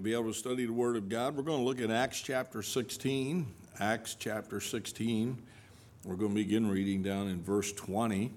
[0.00, 1.36] to be able to study the Word of God.
[1.36, 3.46] We're going to look at Acts chapter 16.
[3.80, 5.36] Acts chapter 16.
[6.06, 8.32] We're going to begin reading down in verse 20.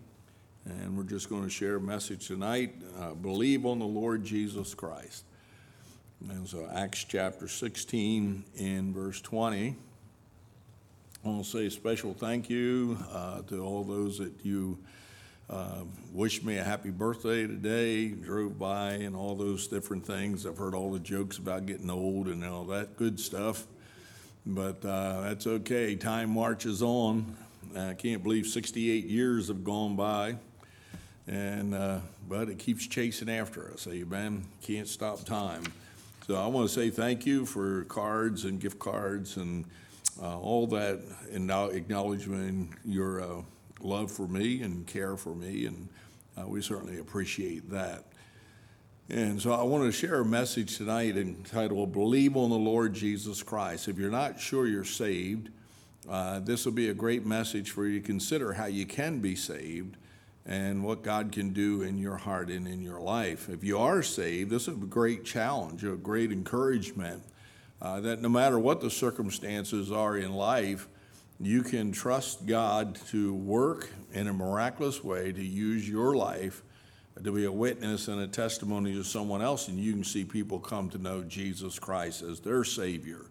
[0.66, 4.74] And we're just going to share a message tonight uh, believe on the Lord Jesus
[4.74, 5.24] Christ.
[6.30, 9.74] And so, Acts chapter 16 in verse 20.
[11.24, 14.78] I want to say a special thank you uh, to all those that you
[15.50, 20.46] uh, wished me a happy birthday today, drove by, and all those different things.
[20.46, 23.66] I've heard all the jokes about getting old and all that good stuff,
[24.46, 25.96] but uh, that's okay.
[25.96, 27.36] Time marches on.
[27.78, 30.38] I can't believe 68 years have gone by,
[31.28, 33.88] and uh, but it keeps chasing after us.
[33.88, 34.46] Amen.
[34.62, 35.64] Can't stop time.
[36.28, 39.66] So I want to say thank you for cards and gift cards and
[40.22, 41.02] uh, all that,
[41.32, 43.42] and now acknowledging your uh,
[43.84, 45.90] love for me and care for me, and
[46.38, 48.06] uh, we certainly appreciate that.
[49.10, 53.44] And so I want to share a message tonight entitled Believe on the Lord Jesus
[53.44, 53.88] Christ.
[53.88, 55.50] If you're not sure you're saved,
[56.10, 59.36] uh, this will be a great message for you to consider how you can be
[59.36, 59.98] saved
[60.46, 63.50] and what God can do in your heart and in your life.
[63.50, 67.24] If you are saved, this is a great challenge, a great encouragement
[67.82, 70.88] uh, that no matter what the circumstances are in life,
[71.40, 76.64] you can trust God to work in a miraculous way to use your life
[77.22, 80.60] to be a witness and a testimony to someone else, and you can see people
[80.60, 83.26] come to know Jesus Christ as their Savior.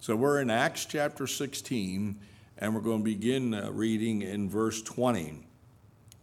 [0.00, 2.18] So we're in Acts chapter 16,
[2.58, 5.20] and we're going to begin uh, reading in verse 20.
[5.20, 5.36] It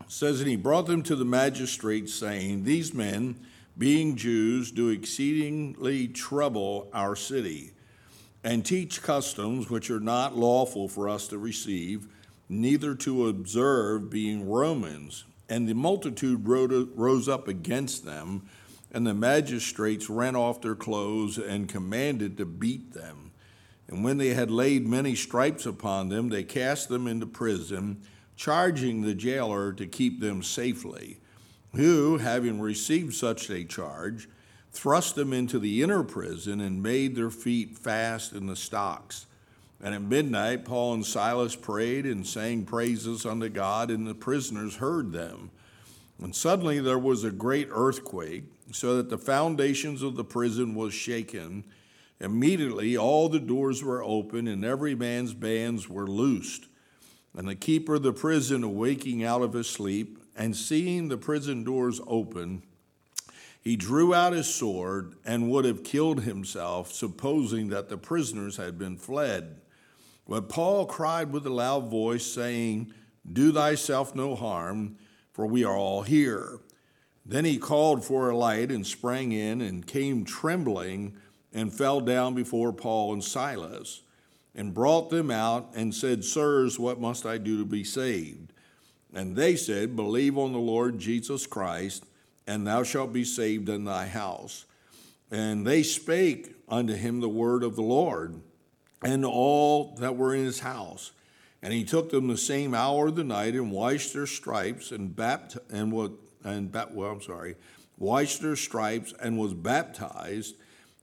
[0.07, 3.39] says, And he brought them to the magistrates, saying, These men,
[3.77, 7.73] being Jews, do exceedingly trouble our city
[8.43, 12.07] and teach customs which are not lawful for us to receive,
[12.49, 15.23] neither to observe, being Romans.
[15.49, 18.49] And the multitude rose up against them,
[18.91, 23.31] and the magistrates rent off their clothes and commanded to beat them.
[23.87, 28.01] And when they had laid many stripes upon them, they cast them into prison,
[28.35, 31.19] charging the jailer to keep them safely,
[31.75, 34.27] who, having received such a charge,
[34.73, 39.27] thrust them into the inner prison, and made their feet fast in the stocks.
[39.81, 44.77] And at midnight, Paul and Silas prayed and sang praises unto God, and the prisoners
[44.77, 45.51] heard them.
[46.21, 50.93] And suddenly there was a great earthquake, so that the foundations of the prison was
[50.93, 51.65] shaken.
[52.19, 56.67] Immediately all the doors were open, and every man's bands were loosed.
[57.35, 61.63] And the keeper of the prison, awaking out of his sleep, and seeing the prison
[61.63, 62.63] doors open,
[63.63, 68.77] he drew out his sword and would have killed himself, supposing that the prisoners had
[68.77, 69.61] been fled.
[70.27, 72.93] But Paul cried with a loud voice, saying,
[73.31, 74.97] Do thyself no harm,
[75.31, 76.59] for we are all here.
[77.25, 81.15] Then he called for a light and sprang in and came trembling
[81.53, 84.01] and fell down before Paul and Silas
[84.53, 88.51] and brought them out and said, Sirs, what must I do to be saved?
[89.13, 92.03] And they said, Believe on the Lord Jesus Christ
[92.47, 94.65] and thou shalt be saved in thy house.
[95.31, 98.41] And they spake unto him the word of the Lord,
[99.03, 101.11] and all that were in his house.
[101.61, 105.15] And he took them the same hour of the night and washed their stripes and
[105.15, 106.11] bapt and what
[106.43, 107.55] and well, I'm sorry,
[107.97, 110.55] washed their stripes and was baptized,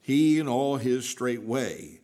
[0.03, 2.01] he and all his straightway.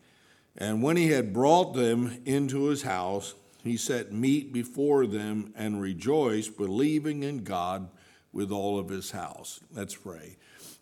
[0.57, 5.83] And when he had brought them into his house, he set meat before them and
[5.83, 7.89] rejoiced, believing in God
[8.37, 9.61] with all of his house.
[9.75, 10.37] Let's pray.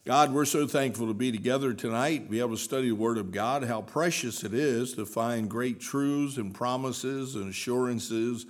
[0.04, 3.30] God, we're so thankful to be together tonight, be able to study the Word of
[3.30, 8.44] God, how precious it is to find great truths and promises and assurances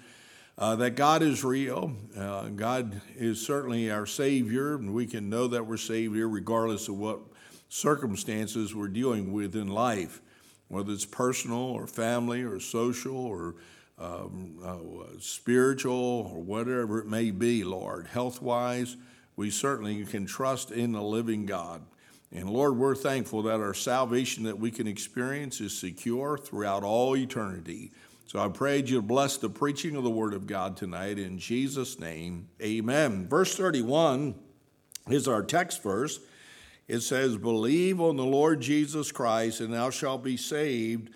[0.56, 1.93] uh, that God is real.
[2.16, 6.88] Uh, God is certainly our Savior, and we can know that we're saved here regardless
[6.88, 7.20] of what
[7.69, 10.22] circumstances we're dealing with in life,
[10.69, 13.54] whether it's personal or family or social or
[13.99, 18.06] um, uh, spiritual or whatever it may be, Lord.
[18.06, 18.97] Health wise,
[19.37, 21.82] we certainly can trust in the living God.
[22.32, 27.17] And Lord, we're thankful that our salvation that we can experience is secure throughout all
[27.17, 27.93] eternity.
[28.26, 31.20] So I pray you bless the preaching of the Word of God tonight.
[31.20, 33.29] In Jesus' name, amen.
[33.29, 34.35] Verse 31
[35.08, 36.19] is our text verse.
[36.88, 41.11] It says, Believe on the Lord Jesus Christ, and thou shalt be saved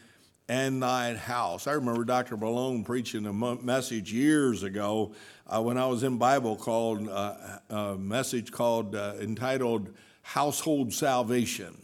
[0.49, 1.67] and thine house.
[1.67, 2.37] I remember Dr.
[2.37, 5.12] Malone preaching a message years ago
[5.47, 11.77] uh, when I was in Bible called uh, a message called uh, entitled Household Salvation.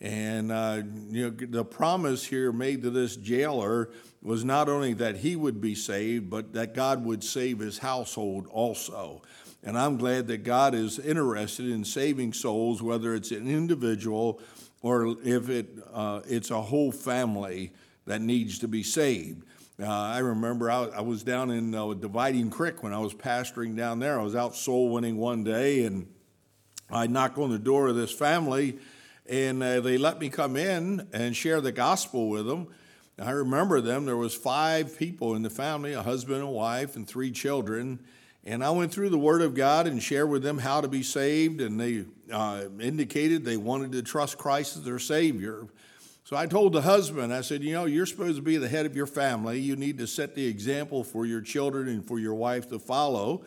[0.00, 3.90] And uh, you know, the promise here made to this jailer
[4.22, 8.46] was not only that he would be saved, but that God would save his household
[8.46, 9.22] also.
[9.62, 14.40] And I'm glad that God is interested in saving souls, whether it's an individual
[14.82, 17.72] or if it, uh, it's a whole family
[18.08, 19.44] that needs to be saved.
[19.80, 23.76] Uh, I remember I, I, was down in uh, Dividing Creek when I was pastoring
[23.76, 24.18] down there.
[24.18, 26.08] I was out soul winning one day, and
[26.90, 28.78] I knocked on the door of this family,
[29.28, 32.68] and uh, they let me come in and share the gospel with them.
[33.20, 34.06] I remember them.
[34.06, 38.00] There was five people in the family, a husband and wife, and three children.
[38.42, 41.02] And I went through the Word of God and shared with them how to be
[41.02, 45.68] saved, and they uh, indicated they wanted to trust Christ as their Savior.
[46.28, 48.84] So I told the husband, I said, you know, you're supposed to be the head
[48.84, 49.60] of your family.
[49.60, 53.46] You need to set the example for your children and for your wife to follow.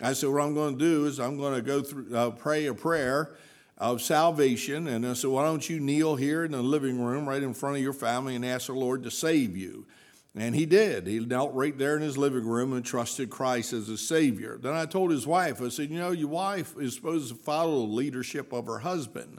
[0.00, 2.64] I said, what I'm going to do is I'm going to go through, uh, pray
[2.68, 3.36] a prayer
[3.76, 4.88] of salvation.
[4.88, 7.76] And I said, why don't you kneel here in the living room right in front
[7.76, 9.84] of your family and ask the Lord to save you?
[10.34, 11.06] And he did.
[11.06, 14.56] He knelt right there in his living room and trusted Christ as a Savior.
[14.56, 17.80] Then I told his wife, I said, you know, your wife is supposed to follow
[17.80, 19.38] the leadership of her husband.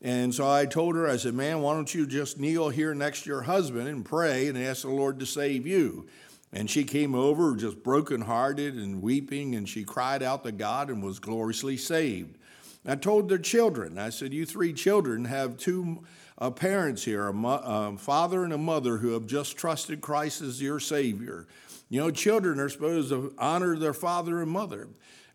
[0.00, 3.22] And so I told her, I said, man, why don't you just kneel here next
[3.22, 6.06] to your husband and pray and ask the Lord to save you?
[6.52, 11.02] And she came over just brokenhearted and weeping, and she cried out to God and
[11.02, 12.38] was gloriously saved.
[12.86, 16.04] I told their children, I said, You three children have two
[16.38, 20.40] uh, parents here, a mo- uh, father and a mother who have just trusted Christ
[20.40, 21.46] as your Savior.
[21.90, 24.88] You know, children are supposed to honor their father and mother.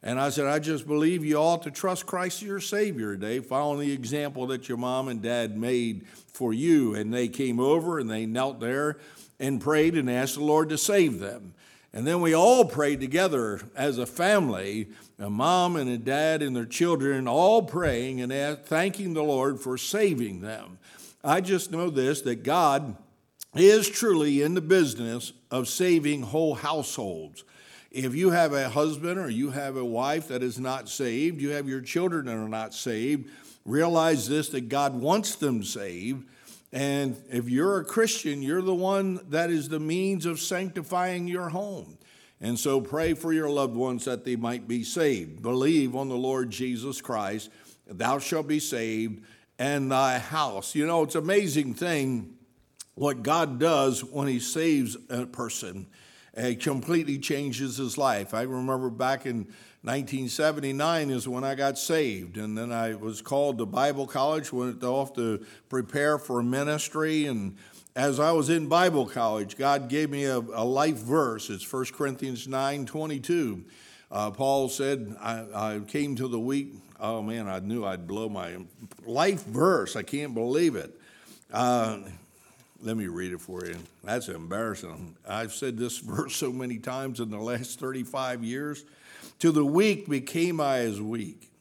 [0.05, 3.39] And I said, I just believe you ought to trust Christ as your Savior today,
[3.39, 6.93] following the example that your mom and dad made for you.
[6.93, 8.97] And they came over and they knelt there
[9.39, 11.53] and prayed and asked the Lord to save them.
[11.93, 14.89] And then we all prayed together as a family,
[15.19, 19.77] a mom and a dad and their children, all praying and thanking the Lord for
[19.77, 20.79] saving them.
[21.23, 22.97] I just know this that God
[23.55, 27.45] is truly in the business of saving whole households.
[27.93, 31.51] If you have a husband or you have a wife that is not saved, you
[31.51, 33.29] have your children that are not saved,
[33.65, 36.27] realize this that God wants them saved.
[36.71, 41.49] And if you're a Christian, you're the one that is the means of sanctifying your
[41.49, 41.99] home.
[42.41, 45.43] And so pray for your loved ones that they might be saved.
[45.43, 47.51] Believe on the Lord Jesus Christ,
[47.87, 49.23] thou shalt be saved,
[49.59, 50.73] and thy house.
[50.73, 52.37] You know, it's amazing thing
[52.95, 55.85] what God does when He saves a person
[56.35, 58.33] it completely changes his life.
[58.33, 59.47] I remember back in
[59.83, 64.83] 1979 is when I got saved, and then I was called to Bible college, went
[64.83, 67.57] off to prepare for ministry, and
[67.95, 71.49] as I was in Bible college, God gave me a, a life verse.
[71.49, 73.63] It's 1 Corinthians 9 22.
[74.09, 76.73] Uh, Paul said, I, I, came to the weak.
[76.99, 78.57] Oh man, I knew I'd blow my
[79.05, 79.95] life verse.
[79.95, 80.97] I can't believe it.
[81.51, 81.99] Uh,
[82.83, 83.77] let me read it for you.
[84.03, 85.15] That's embarrassing.
[85.27, 88.83] I've said this verse so many times in the last 35 years.
[89.39, 91.51] To the weak became I as weak.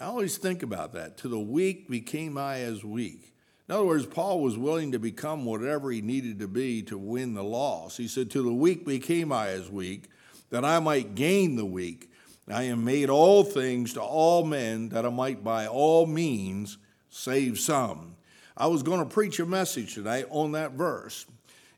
[0.00, 1.16] I always think about that.
[1.18, 3.32] To the weak became I as weak.
[3.68, 7.34] In other words, Paul was willing to become whatever he needed to be to win
[7.34, 7.96] the loss.
[7.96, 10.08] He said, To the weak became I as weak,
[10.50, 12.10] that I might gain the weak.
[12.48, 16.78] I am made all things to all men, that I might by all means
[17.10, 18.15] save some.
[18.56, 21.26] I was going to preach a message today on that verse.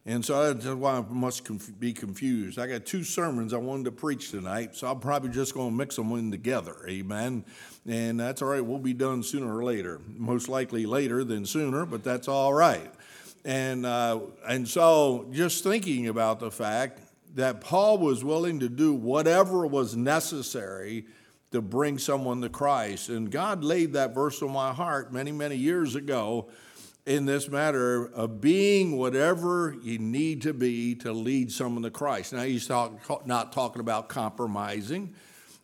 [0.06, 2.58] And so that's why I must be confused.
[2.58, 5.76] I got two sermons I wanted to preach tonight, so I'm probably just going to
[5.76, 6.76] mix them in together.
[6.88, 7.44] Amen.
[7.86, 8.64] And that's all right.
[8.64, 10.00] We'll be done sooner or later.
[10.16, 12.90] Most likely later than sooner, but that's all right.
[13.44, 17.00] And, uh, and so just thinking about the fact
[17.34, 21.06] that Paul was willing to do whatever was necessary
[21.50, 23.08] to bring someone to Christ.
[23.08, 26.48] And God laid that verse on my heart many, many years ago
[27.08, 32.34] in this matter of being whatever you need to be to lead someone to Christ.
[32.34, 35.14] Now, he's talk, not talking about compromising,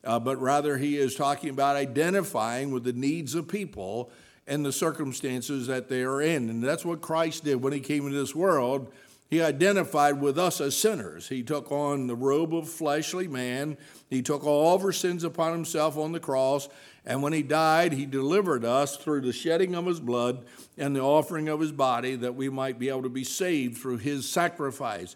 [0.05, 4.11] uh, but rather he is talking about identifying with the needs of people
[4.47, 6.49] and the circumstances that they are in.
[6.49, 8.91] And that's what Christ did when he came into this world.
[9.29, 11.29] He identified with us as sinners.
[11.29, 13.77] He took on the robe of fleshly man.
[14.09, 16.71] He took all of our sins upon himself on the cross.
[17.07, 20.45] And when he died, he delivered us through the shedding of his blood
[20.79, 23.99] and the offering of his body that we might be able to be saved through
[23.99, 25.15] his sacrifice.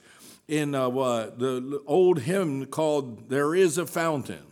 [0.48, 4.44] In uh, the old hymn called There is a Fountain.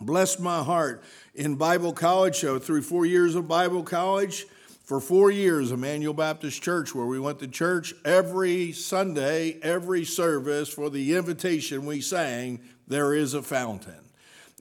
[0.00, 1.02] Bless my heart.
[1.34, 4.46] In Bible college, so through four years of Bible college,
[4.84, 10.68] for four years, Emmanuel Baptist Church, where we went to church every Sunday, every service,
[10.68, 14.01] for the invitation we sang, There is a Fountain.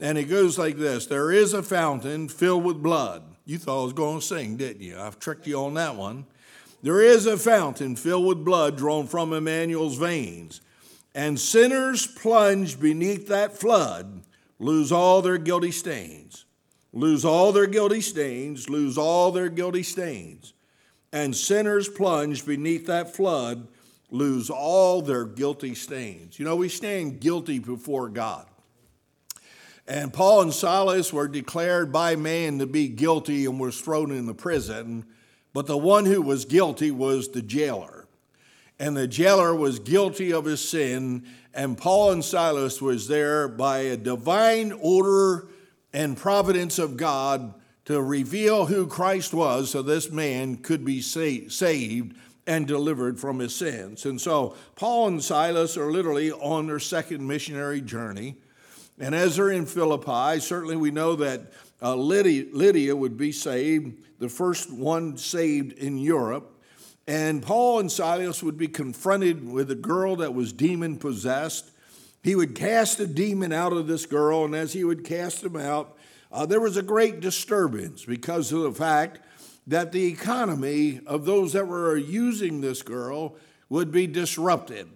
[0.02, 3.24] And it goes like this There is a fountain filled with blood.
[3.46, 5.00] You thought I was going to sing, didn't you?
[5.00, 6.26] I've tricked you on that one.
[6.84, 10.62] There is a fountain filled with blood drawn from Emmanuel's veins,
[11.14, 14.24] and sinners plunged beneath that flood
[14.58, 16.46] lose all their guilty stains.
[16.94, 20.54] lose all their guilty stains, lose all their guilty stains.
[21.14, 23.68] And sinners plunged beneath that flood
[24.10, 26.38] lose all their guilty stains.
[26.38, 28.46] You know, we stand guilty before God.
[29.88, 34.26] And Paul and Silas were declared by man to be guilty and were thrown in
[34.26, 35.06] the prison,
[35.54, 38.08] but the one who was guilty was the jailer.
[38.80, 43.80] And the jailer was guilty of his sin, and Paul and Silas was there by
[43.80, 45.48] a divine order
[45.94, 47.54] and providence of God
[47.86, 52.16] to reveal who Christ was so this man could be saved
[52.48, 54.06] and delivered from his sins.
[54.06, 58.38] And so Paul and Silas are literally on their second missionary journey.
[59.02, 64.00] And as they're in Philippi, certainly we know that uh, Lydia, Lydia would be saved,
[64.20, 66.62] the first one saved in Europe.
[67.08, 71.72] And Paul and Silas would be confronted with a girl that was demon possessed.
[72.22, 75.56] He would cast a demon out of this girl, and as he would cast him
[75.56, 75.98] out,
[76.32, 79.20] uh, there was a great disturbance because of the fact
[79.66, 83.36] that the economy of those that were using this girl
[83.68, 84.88] would be disrupted.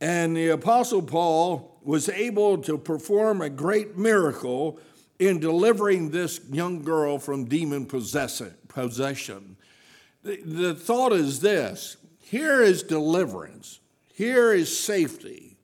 [0.00, 4.78] And the Apostle Paul was able to perform a great miracle
[5.18, 9.56] in delivering this young girl from demon possession.
[10.22, 13.80] The, thought is this here is deliverance,
[14.14, 15.56] here is safety,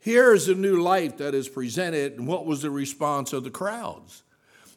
[0.00, 2.14] here is a new life that is presented.
[2.18, 4.22] And what was the response of the crowds?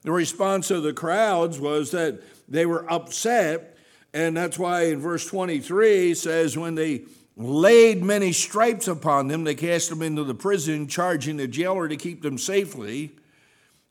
[0.04, 3.78] The response of the crowds was that they were upset,
[4.14, 7.04] and that's why in verse 23 says, When they
[7.36, 11.96] laid many stripes upon them, they cast them into the prison, charging the jailer to
[11.96, 13.16] keep them safely,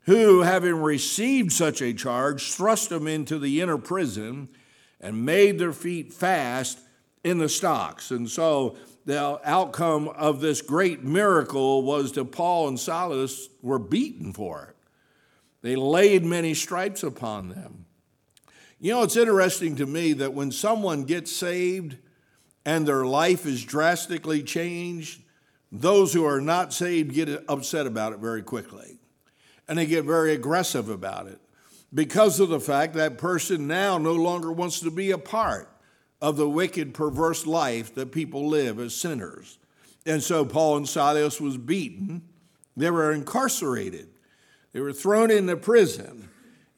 [0.05, 4.49] who, having received such a charge, thrust them into the inner prison
[4.99, 6.79] and made their feet fast
[7.23, 8.11] in the stocks.
[8.11, 14.33] And so the outcome of this great miracle was that Paul and Silas were beaten
[14.33, 14.75] for it.
[15.61, 17.85] They laid many stripes upon them.
[18.79, 21.97] You know, it's interesting to me that when someone gets saved
[22.65, 25.21] and their life is drastically changed,
[25.71, 28.99] those who are not saved get upset about it very quickly.
[29.67, 31.39] And they get very aggressive about it
[31.93, 35.69] because of the fact that person now no longer wants to be a part
[36.21, 39.57] of the wicked, perverse life that people live as sinners.
[40.05, 42.23] And so Paul and Silas was beaten.
[42.75, 44.09] They were incarcerated.
[44.73, 46.29] They were thrown into prison.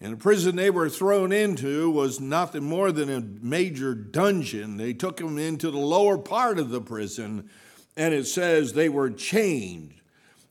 [0.05, 4.77] And the prison they were thrown into was nothing more than a major dungeon.
[4.77, 7.49] They took them into the lower part of the prison,
[7.97, 9.95] and it says they were chained.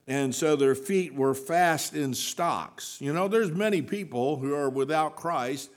[0.08, 3.00] And so their feet were fast in stocks.
[3.00, 5.70] You know, there's many people who are without Christ,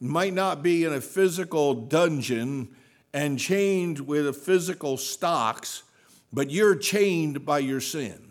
[0.00, 2.74] might not be in a physical dungeon
[3.12, 5.82] and chained with physical stocks,
[6.32, 8.30] but you're chained by your sin.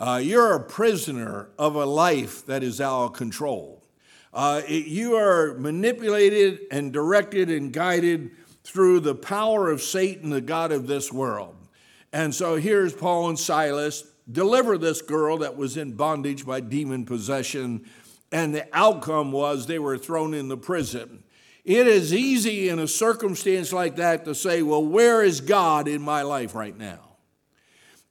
[0.00, 3.84] Uh, you're a prisoner of a life that is out of control.
[4.36, 8.30] Uh, it, you are manipulated and directed and guided
[8.64, 11.56] through the power of Satan, the God of this world.
[12.12, 17.06] And so here's Paul and Silas deliver this girl that was in bondage by demon
[17.06, 17.86] possession,
[18.30, 21.22] and the outcome was they were thrown in the prison.
[21.64, 26.02] It is easy in a circumstance like that to say, Well, where is God in
[26.02, 27.16] my life right now?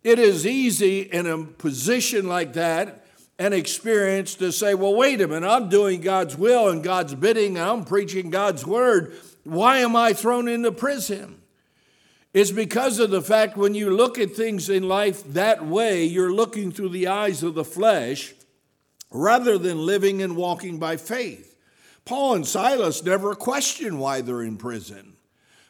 [0.04, 3.05] It is easy in a position like that
[3.38, 7.60] an experience to say, well, wait a minute, I'm doing God's will and God's bidding,
[7.60, 9.14] I'm preaching God's word.
[9.44, 11.42] Why am I thrown into prison?
[12.34, 16.34] It's because of the fact when you look at things in life that way, you're
[16.34, 18.34] looking through the eyes of the flesh
[19.10, 21.56] rather than living and walking by faith.
[22.04, 25.14] Paul and Silas never question why they're in prison.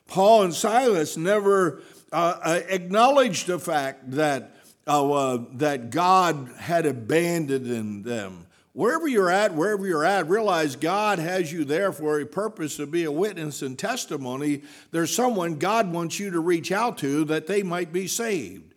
[0.07, 1.81] Paul and Silas never
[2.12, 4.54] uh, uh acknowledged the fact that
[4.88, 8.48] uh, that God had abandoned them.
[8.74, 12.86] Wherever you're at, wherever you're at, realize God has you there for a purpose to
[12.86, 14.63] be a witness and testimony.
[14.92, 18.74] There's someone God wants you to reach out to that they might be saved.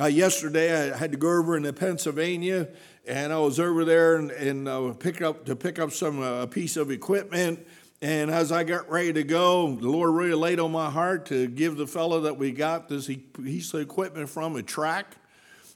[0.00, 2.68] Uh, yesterday, I had to go over into Pennsylvania,
[3.08, 6.46] and I was over there and, and uh, pick up to pick up some uh,
[6.46, 7.66] piece of equipment.
[8.00, 11.48] And as I got ready to go, the Lord really laid on my heart to
[11.48, 13.10] give the fellow that we got this
[13.42, 15.16] piece of equipment from a track.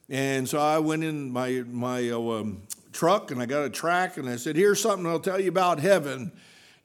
[0.09, 4.17] And so I went in my, my uh, um, truck and I got a track
[4.17, 6.33] and I said, Here's something I'll tell you about heaven.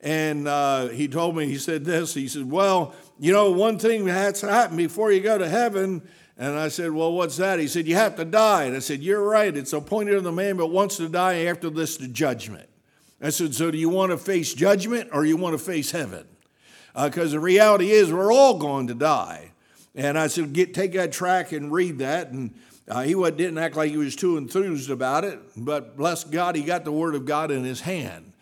[0.01, 4.05] And uh, he told me, he said this, he said, Well, you know, one thing
[4.05, 6.07] that's happened before you go to heaven.
[6.37, 7.59] And I said, Well, what's that?
[7.59, 8.63] He said, You have to die.
[8.63, 9.55] And I said, You're right.
[9.55, 12.69] It's appointed of the man but wants to die after this the judgment.
[13.21, 16.25] I said, So do you want to face judgment or you want to face heaven?
[16.95, 19.51] Because uh, the reality is, we're all going to die.
[19.95, 22.29] And I said, Get, Take that track and read that.
[22.29, 22.53] And
[22.89, 26.63] uh, he didn't act like he was too enthused about it, but bless God, he
[26.63, 28.33] got the Word of God in his hand.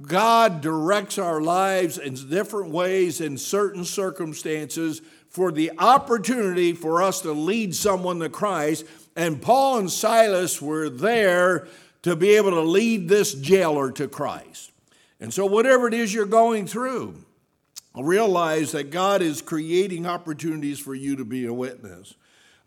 [0.00, 7.20] God directs our lives in different ways in certain circumstances for the opportunity for us
[7.20, 8.86] to lead someone to Christ.
[9.14, 11.68] And Paul and Silas were there
[12.02, 14.72] to be able to lead this jailer to Christ.
[15.20, 17.22] And so, whatever it is you're going through,
[17.94, 22.14] realize that God is creating opportunities for you to be a witness.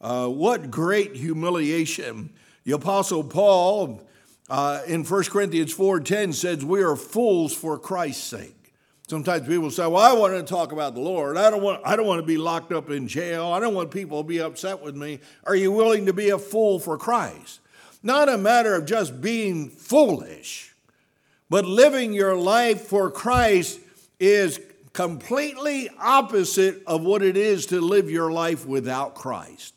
[0.03, 2.29] Uh, what great humiliation.
[2.65, 4.01] The Apostle Paul
[4.49, 8.73] uh, in 1 Corinthians 4.10 says, we are fools for Christ's sake.
[9.07, 11.37] Sometimes people say, well, I want to talk about the Lord.
[11.37, 13.45] I don't, want, I don't want to be locked up in jail.
[13.47, 15.19] I don't want people to be upset with me.
[15.45, 17.61] Are you willing to be a fool for Christ?
[18.01, 20.75] Not a matter of just being foolish,
[21.49, 23.79] but living your life for Christ
[24.19, 24.59] is
[24.91, 29.73] completely opposite of what it is to live your life without Christ.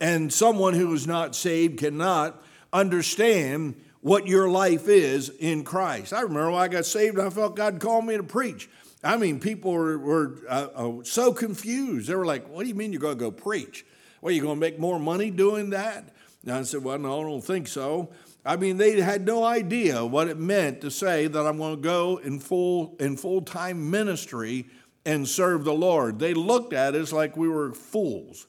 [0.00, 2.42] And someone who is not saved cannot
[2.72, 6.12] understand what your life is in Christ.
[6.12, 8.70] I remember when I got saved, I felt God called me to preach.
[9.02, 12.08] I mean, people were, were uh, uh, so confused.
[12.08, 13.84] They were like, What do you mean you're going to go preach?
[14.20, 16.14] Well, you're going to make more money doing that?
[16.42, 18.10] And I said, Well, no, I don't think so.
[18.44, 21.82] I mean, they had no idea what it meant to say that I'm going to
[21.82, 24.66] go in full in full time ministry
[25.04, 26.18] and serve the Lord.
[26.18, 28.46] They looked at us like we were fools.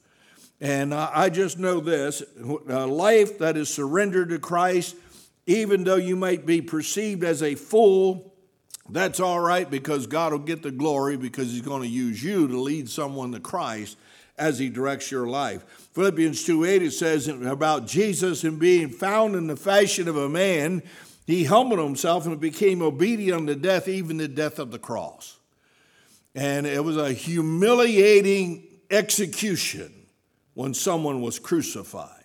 [0.62, 4.96] And I just know this a life that is surrendered to Christ
[5.46, 8.32] even though you might be perceived as a fool,
[8.88, 12.46] that's all right because God will get the glory because He's going to use you
[12.48, 13.96] to lead someone to Christ
[14.38, 15.64] as He directs your life.
[15.94, 20.28] Philippians 2 8, it says about Jesus and being found in the fashion of a
[20.28, 20.82] man,
[21.26, 25.38] He humbled Himself and became obedient unto death, even the death of the cross.
[26.34, 30.01] And it was a humiliating execution
[30.54, 32.24] when someone was crucified.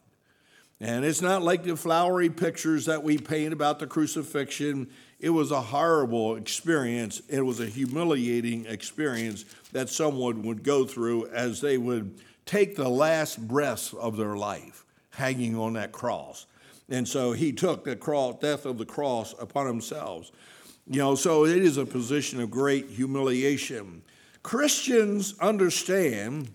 [0.79, 4.89] And it's not like the flowery pictures that we paint about the crucifixion.
[5.19, 7.21] It was a horrible experience.
[7.27, 12.89] It was a humiliating experience that someone would go through as they would take the
[12.89, 16.45] last breaths of their life hanging on that cross.
[16.89, 20.29] And so he took the cross, death of the cross upon himself.
[20.89, 24.03] You know, so it is a position of great humiliation.
[24.43, 26.49] Christians understand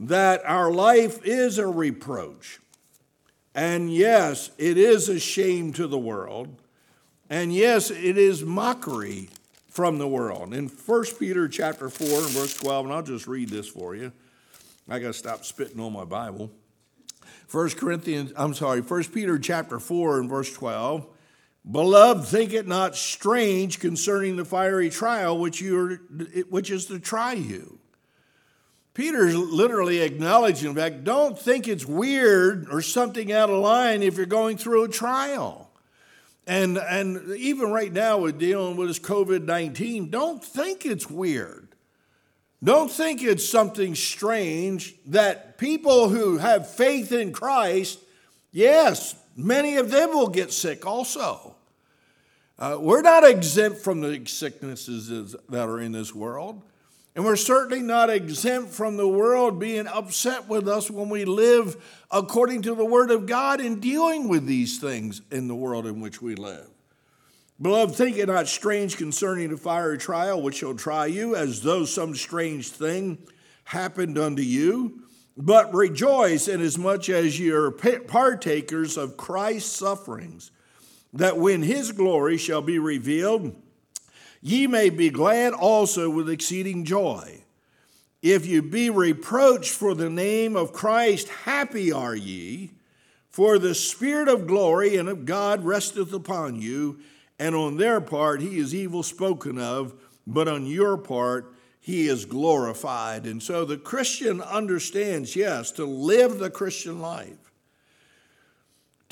[0.00, 2.60] that our life is a reproach.
[3.54, 6.60] And yes, it is a shame to the world.
[7.28, 9.30] And yes, it is mockery
[9.68, 10.52] from the world.
[10.54, 14.12] In 1 Peter chapter 4 and verse 12, and I'll just read this for you.
[14.88, 16.50] I got to stop spitting on my Bible.
[17.50, 21.06] 1 Corinthians, I'm sorry, 1 Peter chapter 4 and verse 12.
[21.70, 25.96] Beloved, think it not strange concerning the fiery trial which, you are,
[26.48, 27.78] which is to try you
[28.94, 34.16] Peter's literally acknowledging the fact don't think it's weird or something out of line if
[34.16, 35.70] you're going through a trial.
[36.46, 41.68] And, and even right now, we're dealing with this COVID 19, don't think it's weird.
[42.62, 47.98] Don't think it's something strange that people who have faith in Christ,
[48.52, 51.56] yes, many of them will get sick also.
[52.58, 56.62] Uh, we're not exempt from the sicknesses that are in this world.
[57.14, 61.76] And we're certainly not exempt from the world being upset with us when we live
[62.10, 66.00] according to the Word of God in dealing with these things in the world in
[66.00, 66.68] which we live.
[67.60, 71.84] Beloved, think it not strange concerning the fiery trial which shall try you, as though
[71.84, 73.18] some strange thing
[73.64, 75.02] happened unto you.
[75.36, 80.50] But rejoice inasmuch as ye are partakers of Christ's sufferings,
[81.12, 83.54] that when his glory shall be revealed,
[84.42, 87.42] ye may be glad also with exceeding joy.
[88.20, 92.72] If you be reproached for the name of Christ, happy are ye,
[93.30, 97.00] for the Spirit of glory and of God resteth upon you,
[97.38, 99.94] and on their part he is evil spoken of,
[100.26, 103.26] but on your part he is glorified.
[103.26, 107.38] And so the Christian understands, yes, to live the Christian life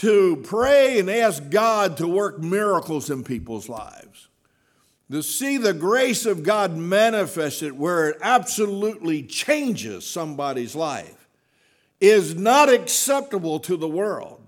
[0.01, 4.30] to pray and ask God to work miracles in people's lives,
[5.11, 11.29] to see the grace of God manifested where it absolutely changes somebody's life
[12.01, 14.41] is not acceptable to the world,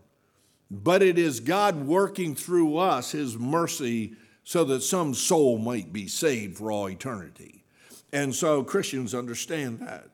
[0.71, 6.07] but it is God working through us His mercy so that some soul might be
[6.07, 7.65] saved for all eternity.
[8.13, 10.09] And so Christians understand that.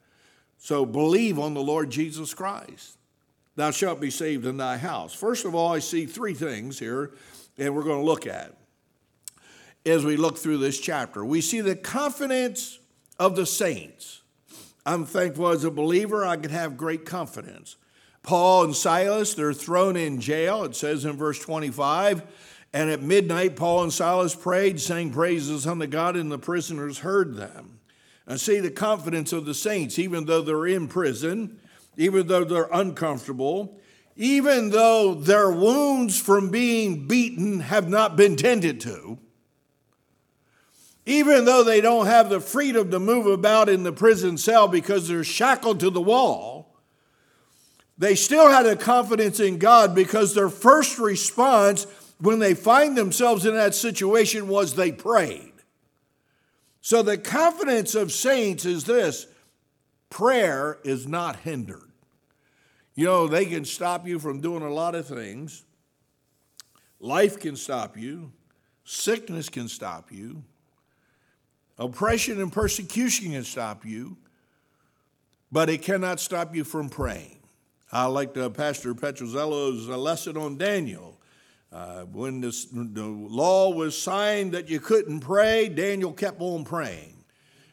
[0.59, 2.97] So believe on the Lord Jesus Christ.
[3.57, 5.13] Thou shalt be saved in thy house.
[5.13, 7.13] First of all, I see three things here,
[7.57, 8.58] and we're going to look at
[9.91, 11.25] as we look through this chapter.
[11.25, 12.79] We see the confidence
[13.19, 14.23] of the saints.
[14.87, 17.77] I'm thankful as a believer I can have great confidence.
[18.23, 22.23] Paul and Silas, they're thrown in jail, it says in verse 25,
[22.73, 27.37] And at midnight, Paul and Silas prayed, sang praises unto God, and the prisoners heard
[27.37, 27.81] them.
[28.27, 31.59] And see the confidence of the saints, even though they're in prison,
[31.97, 33.79] even though they're uncomfortable,
[34.17, 39.19] even though their wounds from being beaten have not been tended to,
[41.09, 45.09] even though they don't have the freedom to move about in the prison cell because
[45.09, 46.77] they're shackled to the wall,
[47.97, 51.87] they still had a confidence in God because their first response
[52.21, 55.55] when they find themselves in that situation was they prayed.
[56.83, 59.29] So the confidence of saints is this
[60.11, 61.91] prayer is not hindered.
[62.95, 65.65] You know, they can stop you from doing a lot of things.
[67.01, 68.33] Life can stop you,
[68.85, 70.45] sickness can stop you,
[71.79, 74.17] oppression and persecution can stop you,
[75.51, 77.39] but it cannot stop you from praying.
[77.91, 81.19] I like Pastor Petrozello's lesson on Daniel.
[81.71, 87.15] Uh, when this, the law was signed that you couldn't pray, Daniel kept on praying.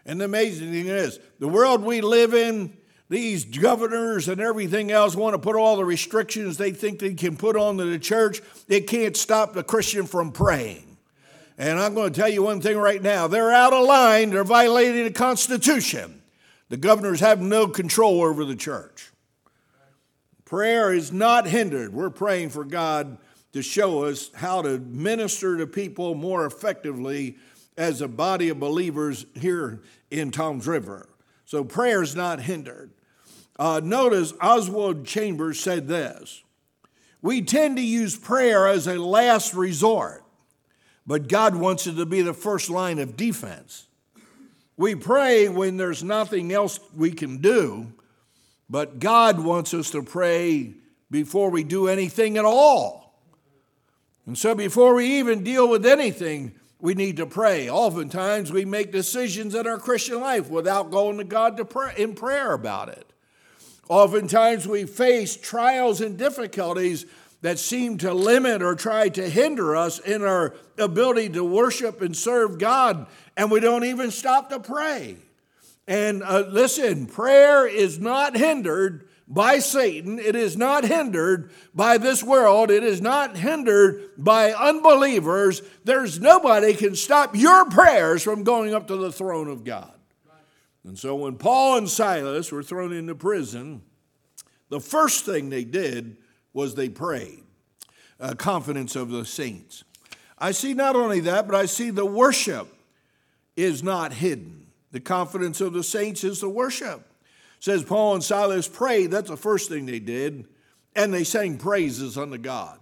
[0.06, 2.78] And the amazing thing is, the world we live in,
[3.10, 7.38] these governors and everything else want to put all the restrictions they think they can
[7.38, 8.42] put on the church.
[8.68, 10.95] It can't stop the Christian from praying.
[11.58, 14.44] And I'm going to tell you one thing right now they're out of line, they're
[14.44, 16.22] violating the Constitution.
[16.70, 19.12] The governors have no control over the church.
[20.46, 21.94] Prayer is not hindered.
[21.94, 23.18] We're praying for God
[23.54, 27.38] to show us how to minister to people more effectively
[27.78, 31.08] as a body of believers here in Toms River.
[31.46, 32.92] So prayer is not hindered.
[33.58, 36.44] Uh, notice Oswald Chambers said this
[37.22, 40.25] We tend to use prayer as a last resort,
[41.06, 43.88] but God wants it to be the first line of defense.
[44.78, 47.94] We pray when there's nothing else we can do,
[48.70, 50.74] but God wants us to pray
[51.10, 53.22] before we do anything at all.
[54.26, 57.70] And so before we even deal with anything, we need to pray.
[57.70, 62.16] Oftentimes we make decisions in our Christian life without going to God to pray, in
[62.16, 63.12] prayer about it.
[63.88, 67.06] Oftentimes we face trials and difficulties
[67.46, 72.18] that seem to limit or try to hinder us in our ability to worship and
[72.18, 73.06] serve God,
[73.38, 75.18] and we don't even stop to pray.
[75.86, 80.18] And uh, listen, prayer is not hindered by Satan.
[80.18, 82.72] It is not hindered by this world.
[82.72, 85.62] It is not hindered by unbelievers.
[85.84, 89.94] There's nobody can stop your prayers from going up to the throne of God.
[90.84, 93.84] And so when Paul and Silas were thrown into prison,
[94.70, 96.18] the first thing they did
[96.56, 97.44] was they prayed.
[98.38, 99.84] confidence of the saints.
[100.40, 102.68] I see not only that, but I see the worship
[103.56, 104.66] is not hidden.
[104.92, 107.08] The confidence of the saints is the worship
[107.66, 109.10] says Paul and Silas prayed.
[109.10, 110.48] That's the first thing they did.
[110.96, 112.80] And they sang praises unto God.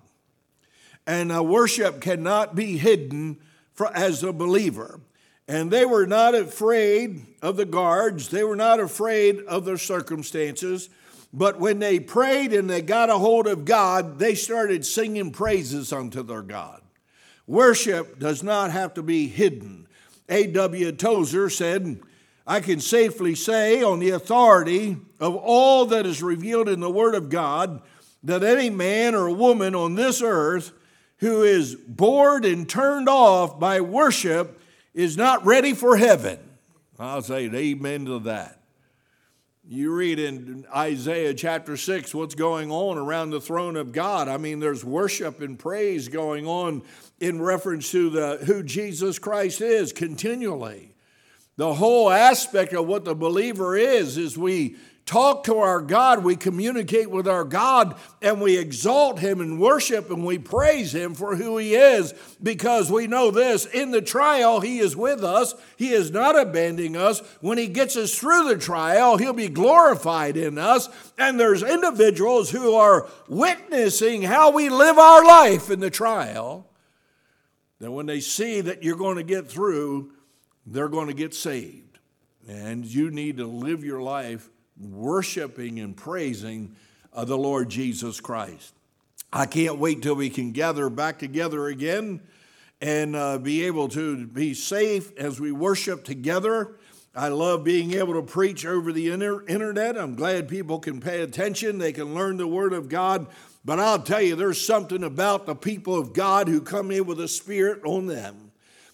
[1.08, 3.38] And uh, worship cannot be hidden
[3.72, 5.00] for, as a believer.
[5.48, 10.90] And they were not afraid of the guards, they were not afraid of their circumstances.
[11.34, 15.91] But when they prayed and they got a hold of God, they started singing praises
[15.91, 16.82] unto their God.
[17.48, 19.88] Worship does not have to be hidden.
[20.30, 20.91] A.W.
[20.91, 22.00] Tozer said,
[22.46, 27.15] I can safely say, on the authority of all that is revealed in the Word
[27.15, 27.82] of God,
[28.24, 30.72] that any man or woman on this earth
[31.17, 34.62] who is bored and turned off by worship
[34.93, 36.38] is not ready for heaven.
[37.00, 38.62] I'll say amen to that.
[39.65, 44.28] You read in Isaiah chapter 6 what's going on around the throne of God.
[44.28, 46.82] I mean, there's worship and praise going on
[47.21, 50.93] in reference to the, who Jesus Christ is continually.
[51.56, 56.36] The whole aspect of what the believer is is we talk to our God, we
[56.36, 61.36] communicate with our God, and we exalt Him and worship and we praise Him for
[61.36, 65.54] who He is because we know this in the trial, He is with us.
[65.78, 67.20] He is not abandoning us.
[67.42, 70.89] When He gets us through the trial, He'll be glorified in us.
[71.18, 76.68] And there's individuals who are witnessing how we live our life in the trial.
[77.80, 80.12] That when they see that you're going to get through,
[80.66, 82.00] they're going to get saved.
[82.48, 84.50] And you need to live your life
[84.91, 86.76] worshiping and praising
[87.13, 88.74] uh, the Lord Jesus Christ.
[89.32, 92.22] I can't wait till we can gather back together again
[92.82, 96.76] and uh, be able to be safe as we worship together.
[97.15, 99.98] I love being able to preach over the inter- internet.
[99.98, 103.28] I'm glad people can pay attention, they can learn the Word of God.
[103.65, 107.19] But I'll tell you, there's something about the people of God who come in with
[107.22, 108.52] a spirit on them.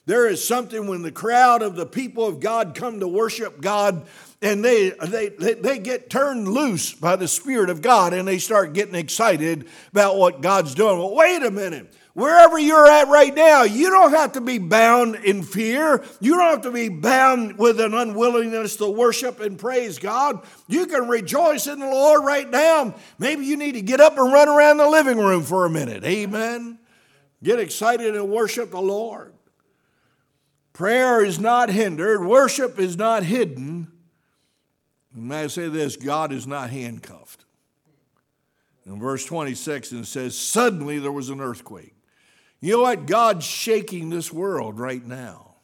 [0.09, 4.07] There is something when the crowd of the people of God come to worship God
[4.41, 8.73] and they, they, they get turned loose by the Spirit of God and they start
[8.73, 10.97] getting excited about what God's doing.
[10.97, 11.93] Well, wait a minute.
[12.15, 16.03] Wherever you're at right now, you don't have to be bound in fear.
[16.19, 20.43] You don't have to be bound with an unwillingness to worship and praise God.
[20.67, 22.95] You can rejoice in the Lord right now.
[23.19, 26.03] Maybe you need to get up and run around the living room for a minute.
[26.03, 26.79] Amen.
[27.43, 29.33] Get excited and worship the Lord.
[30.79, 33.91] Prayer is not hindered, worship is not hidden.
[35.13, 37.43] And may I say this God is not handcuffed.
[38.85, 41.93] In verse 26, and it says, Suddenly there was an earthquake.
[42.61, 43.07] You know what?
[43.07, 45.55] God's shaking this world right now.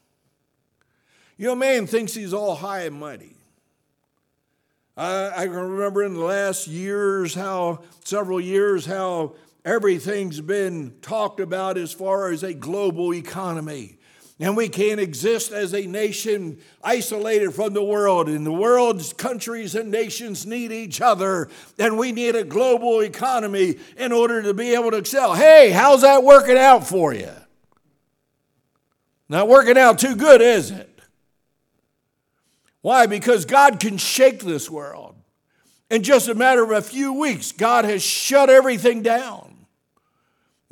[1.38, 3.38] You know, man thinks he's all high and mighty.
[4.98, 11.78] I, can remember in the last years how, several years, how everything's been talked about
[11.78, 14.00] as far as a global economy.
[14.38, 18.28] And we can't exist as a nation isolated from the world.
[18.28, 21.50] And the world's countries and nations need each other.
[21.80, 25.36] And we need a global economy in order to be able to excel.
[25.36, 27.32] Hey, how's that working out for you?
[29.30, 31.00] Not working out too good, is it?
[32.82, 33.06] Why?
[33.08, 35.16] Because God can shake this world.
[35.90, 39.66] In just a matter of a few weeks, God has shut everything down.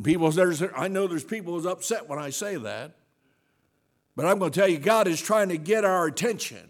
[0.04, 2.92] People, there's, I know there's people who's upset when I say that.
[4.16, 6.70] But I'm going to tell you, God is trying to get our attention.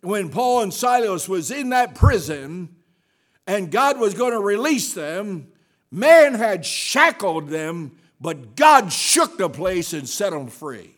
[0.00, 2.76] When Paul and Silas was in that prison
[3.46, 5.48] and God was going to release them,
[5.90, 10.94] man had shackled them, but God shook the place and set them free.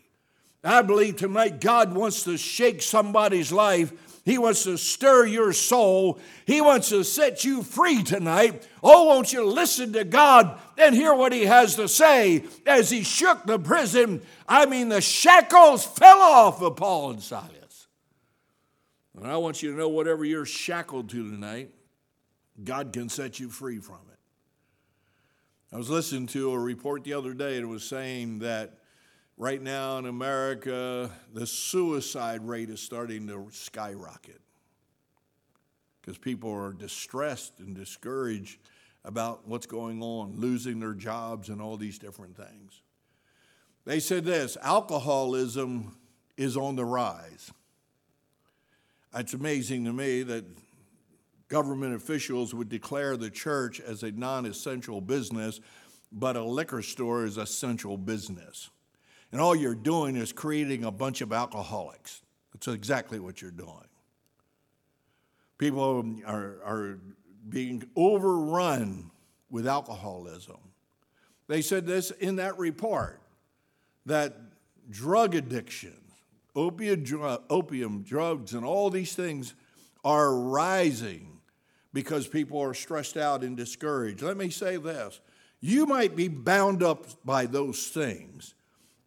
[0.62, 3.92] I believe tonight God wants to shake somebody's life
[4.31, 6.21] he wants to stir your soul.
[6.47, 8.64] He wants to set you free tonight.
[8.81, 13.03] Oh, won't you listen to God and hear what He has to say as He
[13.03, 14.23] shook the prison?
[14.47, 17.88] I mean, the shackles fell off of Paul and Silas.
[19.16, 21.75] And I want you to know whatever you're shackled to tonight,
[22.62, 25.75] God can set you free from it.
[25.75, 28.79] I was listening to a report the other day, and it was saying that
[29.40, 34.38] Right now in America, the suicide rate is starting to skyrocket
[35.98, 38.59] because people are distressed and discouraged
[39.03, 42.83] about what's going on, losing their jobs, and all these different things.
[43.87, 45.96] They said this alcoholism
[46.37, 47.50] is on the rise.
[49.14, 50.44] It's amazing to me that
[51.48, 55.61] government officials would declare the church as a non essential business,
[56.12, 58.68] but a liquor store is essential business.
[59.33, 62.23] And all you're doing is creating a bunch of alcoholics.
[62.53, 63.87] That's exactly what you're doing.
[65.59, 66.99] People are, are
[67.49, 69.11] being overrun
[69.51, 70.59] with alcoholism.
[71.49, 73.21] They said this in that report
[74.07, 74.37] that
[74.88, 75.97] drug addiction,
[76.57, 77.05] opium,
[77.49, 79.55] opium drugs, and all these things
[80.05, 81.40] are rising
[81.93, 84.23] because people are stressed out and discouraged.
[84.23, 85.21] Let me say this
[85.61, 88.55] you might be bound up by those things,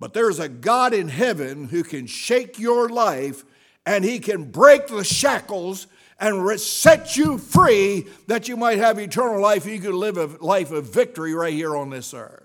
[0.04, 3.46] but there's a God in heaven who can shake your life
[3.86, 5.88] and he can break the shackles
[6.20, 9.66] and set you free that you might have eternal life.
[9.66, 12.44] You could live a life of victory right here on this earth.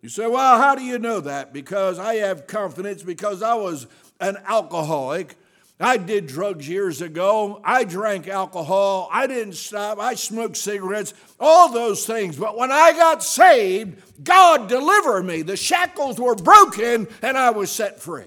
[0.00, 1.52] You say, well, how do you know that?
[1.52, 3.88] Because I have confidence because I was
[4.20, 5.34] an alcoholic
[5.80, 7.60] I did drugs years ago.
[7.64, 9.08] I drank alcohol.
[9.10, 9.98] I didn't stop.
[9.98, 12.36] I smoked cigarettes, all those things.
[12.36, 15.40] But when I got saved, God delivered me.
[15.40, 18.24] The shackles were broken and I was set free.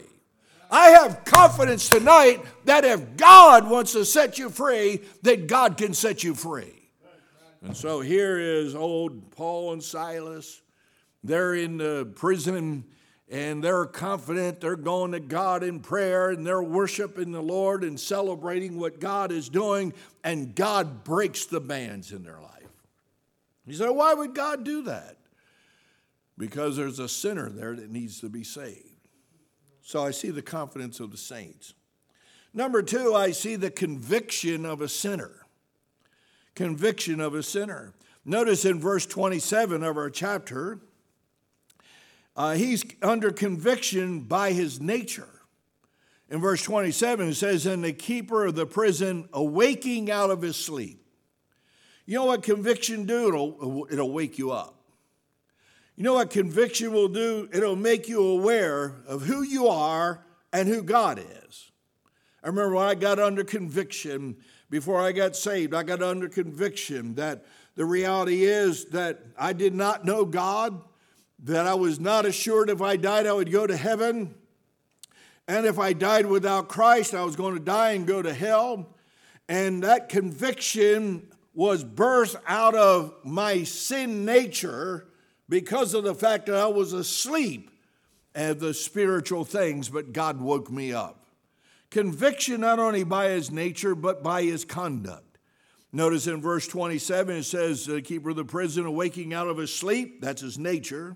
[0.71, 5.93] I have confidence tonight that if God wants to set you free, that God can
[5.93, 6.89] set you free.
[7.61, 10.61] And so here is old Paul and Silas.
[11.23, 12.85] They're in the prison
[13.33, 17.99] and they're confident they're going to God in prayer and they're worshiping the Lord and
[17.99, 19.91] celebrating what God is doing,
[20.23, 22.51] and God breaks the bands in their life.
[23.65, 25.17] You say, why would God do that?
[26.37, 29.07] Because there's a sinner there that needs to be saved.
[29.81, 31.73] So I see the confidence of the saints.
[32.53, 35.47] Number two, I see the conviction of a sinner.
[36.53, 37.93] Conviction of a sinner.
[38.25, 40.79] Notice in verse 27 of our chapter,
[42.35, 45.27] uh, he's under conviction by his nature.
[46.29, 50.55] In verse 27, it says, And the keeper of the prison awaking out of his
[50.55, 51.05] sleep.
[52.05, 53.27] You know what conviction do?
[53.27, 54.75] It'll, it'll wake you up.
[55.95, 57.47] You know what conviction will do?
[57.53, 61.71] It'll make you aware of who you are and who God is.
[62.43, 64.37] I remember when I got under conviction
[64.69, 69.75] before I got saved, I got under conviction that the reality is that I did
[69.75, 70.81] not know God
[71.43, 74.33] that I was not assured if I died I would go to heaven.
[75.47, 78.95] And if I died without Christ, I was going to die and go to hell.
[79.49, 85.07] And that conviction was birthed out of my sin nature
[85.49, 87.69] because of the fact that I was asleep
[88.33, 91.25] at the spiritual things, but God woke me up.
[91.91, 95.37] Conviction not only by his nature, but by his conduct.
[95.91, 99.71] Notice in verse 27 it says, The keeper of the prison awaking out of his
[99.71, 101.15] sleep, that's his nature,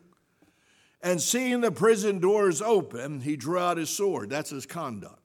[1.08, 5.22] and seeing the prison doors open, he drew out his sword, that's his conduct.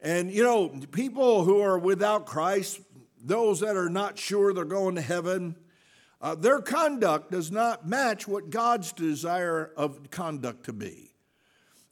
[0.00, 2.80] And you know, people who are without Christ,
[3.22, 5.54] those that are not sure they're going to heaven,
[6.20, 11.12] uh, their conduct does not match what God's desire of conduct to be.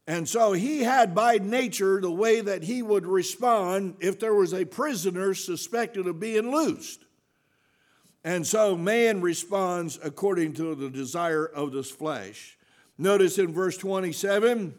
[0.08, 4.52] And so he had by nature the way that he would respond if there was
[4.52, 7.04] a prisoner suspected of being loosed.
[8.24, 12.58] And so man responds according to the desire of this flesh.
[12.98, 14.74] Notice in verse 27,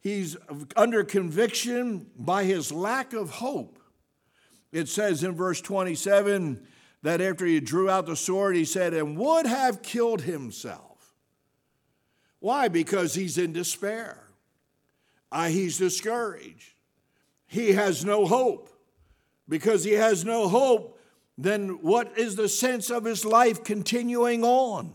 [0.00, 0.36] he's
[0.76, 3.78] under conviction by his lack of hope.
[4.70, 6.66] It says in verse 27
[7.02, 11.14] that after he drew out the sword, he said, and would have killed himself.
[12.40, 12.68] Why?
[12.68, 14.24] Because he's in despair.
[15.32, 16.74] Uh, he's discouraged.
[17.46, 18.68] He has no hope.
[19.48, 20.93] Because he has no hope,
[21.36, 24.92] then what is the sense of his life continuing on?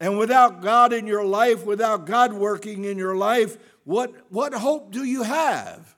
[0.00, 4.92] And without God in your life, without God working in your life, what, what hope
[4.92, 5.94] do you have?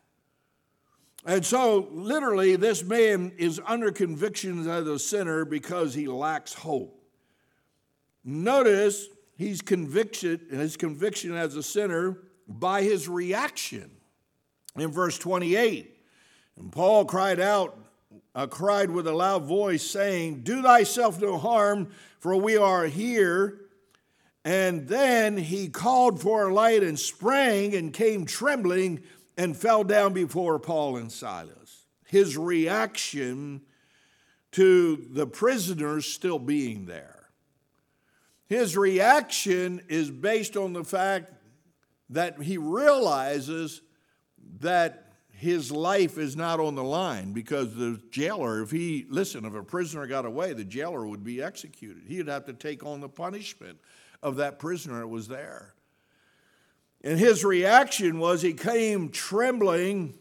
[1.26, 7.02] And so, literally, this man is under conviction as a sinner because he lacks hope.
[8.24, 13.90] Notice he's convicted, his conviction as a sinner by his reaction.
[14.76, 15.96] In verse 28,
[16.56, 17.76] and Paul cried out,
[18.38, 23.58] uh, cried with a loud voice, saying, Do thyself no harm, for we are here.
[24.44, 29.02] And then he called for a light and sprang and came trembling
[29.36, 31.86] and fell down before Paul and Silas.
[32.06, 33.62] His reaction
[34.52, 37.30] to the prisoners still being there.
[38.46, 41.32] His reaction is based on the fact
[42.08, 43.82] that he realizes
[44.60, 45.07] that
[45.38, 49.62] his life is not on the line because the jailer, if he, listen, if a
[49.62, 52.02] prisoner got away, the jailer would be executed.
[52.08, 53.78] He'd have to take on the punishment
[54.20, 55.74] of that prisoner that was there.
[57.04, 60.14] And his reaction was he came trembling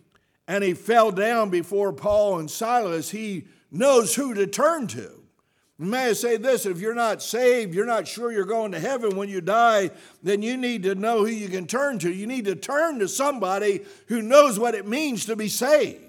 [0.47, 3.09] and he fell down before Paul and Silas.
[3.09, 5.16] He knows who to turn to.
[5.79, 9.15] May I say this if you're not saved, you're not sure you're going to heaven
[9.15, 9.91] when you die,
[10.23, 12.11] then you need to know who you can turn to.
[12.11, 16.01] You need to turn to somebody who knows what it means to be saved.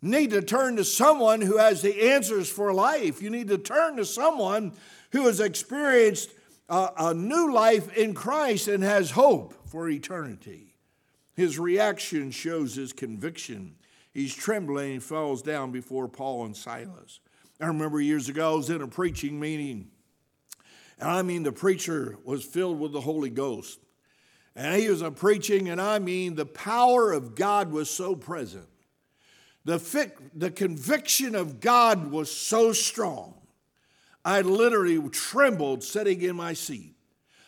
[0.00, 3.20] You need to turn to someone who has the answers for life.
[3.20, 4.72] You need to turn to someone
[5.12, 6.30] who has experienced
[6.70, 10.74] a, a new life in Christ and has hope for eternity.
[11.34, 13.74] His reaction shows his conviction.
[14.12, 17.20] He's trembling and falls down before Paul and Silas.
[17.60, 19.90] I remember years ago, I was in a preaching meeting,
[20.98, 23.80] and I mean, the preacher was filled with the Holy Ghost.
[24.54, 28.66] And he was a preaching, and I mean, the power of God was so present.
[29.64, 33.34] The, the conviction of God was so strong.
[34.24, 36.94] I literally trembled sitting in my seat.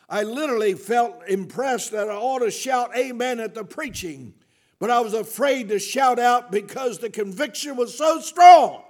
[0.09, 4.35] I literally felt impressed that I ought to shout amen at the preaching,
[4.79, 8.83] but I was afraid to shout out because the conviction was so strong.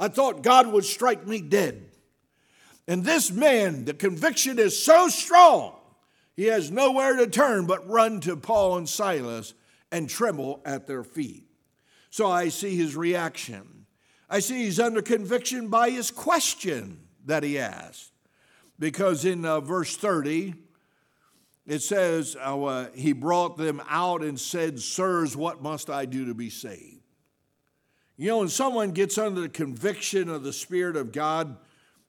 [0.00, 1.84] I thought God would strike me dead.
[2.88, 5.74] And this man, the conviction is so strong,
[6.34, 9.52] he has nowhere to turn but run to Paul and Silas
[9.92, 11.44] and tremble at their feet.
[12.08, 13.86] So I see his reaction.
[14.28, 18.12] I see he's under conviction by his question that he asked.
[18.78, 20.54] Because in uh, verse 30,
[21.66, 26.34] it says, uh, He brought them out and said, Sirs, what must I do to
[26.34, 26.99] be saved?
[28.20, 31.56] You know, when someone gets under the conviction of the Spirit of God,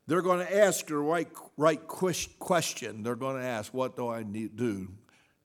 [0.07, 3.01] they're going to ask the right, right question.
[3.01, 4.87] They're going to ask, What do I need to do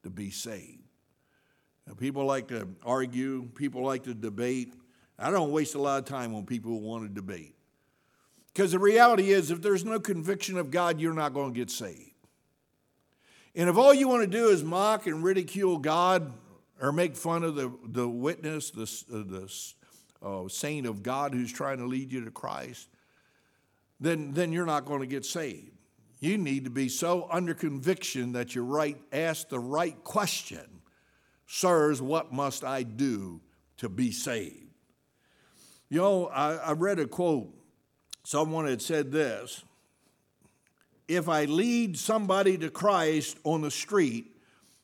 [0.03, 0.83] to be saved?
[1.87, 4.73] Now, people like to argue, people like to debate.
[5.17, 7.55] I don't waste a lot of time on people who want to debate.
[8.53, 11.71] Because the reality is, if there's no conviction of God, you're not going to get
[11.71, 12.11] saved.
[13.55, 16.33] And if all you want to do is mock and ridicule God
[16.81, 18.83] or make fun of the, the witness, the,
[19.13, 19.47] uh, the
[20.21, 22.87] uh, saint of God who's trying to lead you to Christ,
[23.99, 25.71] then, then you're not going to get saved.
[26.19, 30.65] You need to be so under conviction that you right, ask the right question
[31.49, 33.39] Sirs, what must I do
[33.77, 34.67] to be saved?
[35.89, 37.53] You know, I, I read a quote.
[38.25, 39.63] Someone had said this
[41.07, 44.35] If I lead somebody to Christ on the street,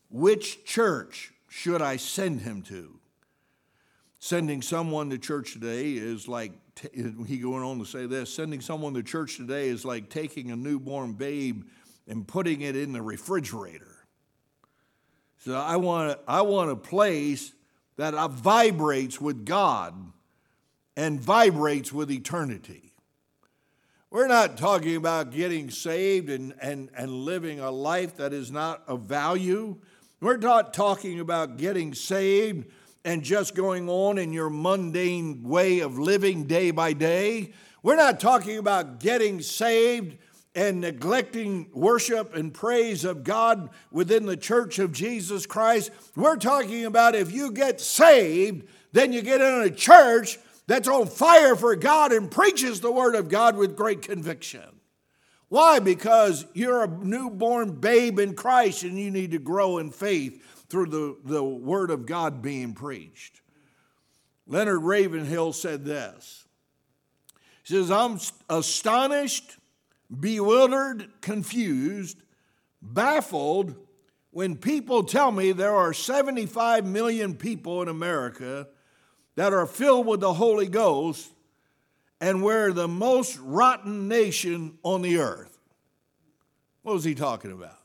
[0.09, 2.99] which church should I send him to?
[4.23, 6.53] Sending someone to church today is like,
[6.93, 10.55] he going on to say this sending someone to church today is like taking a
[10.55, 11.65] newborn babe
[12.07, 13.97] and putting it in the refrigerator.
[15.39, 17.51] So I want, I want a place
[17.97, 19.93] that vibrates with God
[20.95, 22.93] and vibrates with eternity.
[24.09, 28.83] We're not talking about getting saved and, and, and living a life that is not
[28.87, 29.81] of value.
[30.21, 32.69] We're not talking about getting saved
[33.05, 37.53] and just going on in your mundane way of living day by day.
[37.81, 40.17] We're not talking about getting saved
[40.55, 45.91] and neglecting worship and praise of God within the church of Jesus Christ.
[46.15, 50.37] We're talking about if you get saved, then you get in a church
[50.67, 54.61] that's on fire for God and preaches the Word of God with great conviction.
[55.49, 55.79] Why?
[55.79, 60.41] Because you're a newborn babe in Christ and you need to grow in faith
[60.73, 63.41] through the, the Word of God being preached.
[64.47, 66.47] Leonard Ravenhill said this
[67.63, 68.19] He says, I'm
[68.49, 69.57] astonished,
[70.19, 72.17] bewildered, confused,
[72.81, 73.75] baffled
[74.31, 78.67] when people tell me there are 75 million people in America
[79.35, 81.31] that are filled with the Holy Ghost
[82.19, 85.55] and we're the most rotten nation on the earth.
[86.81, 87.82] What was he talking about?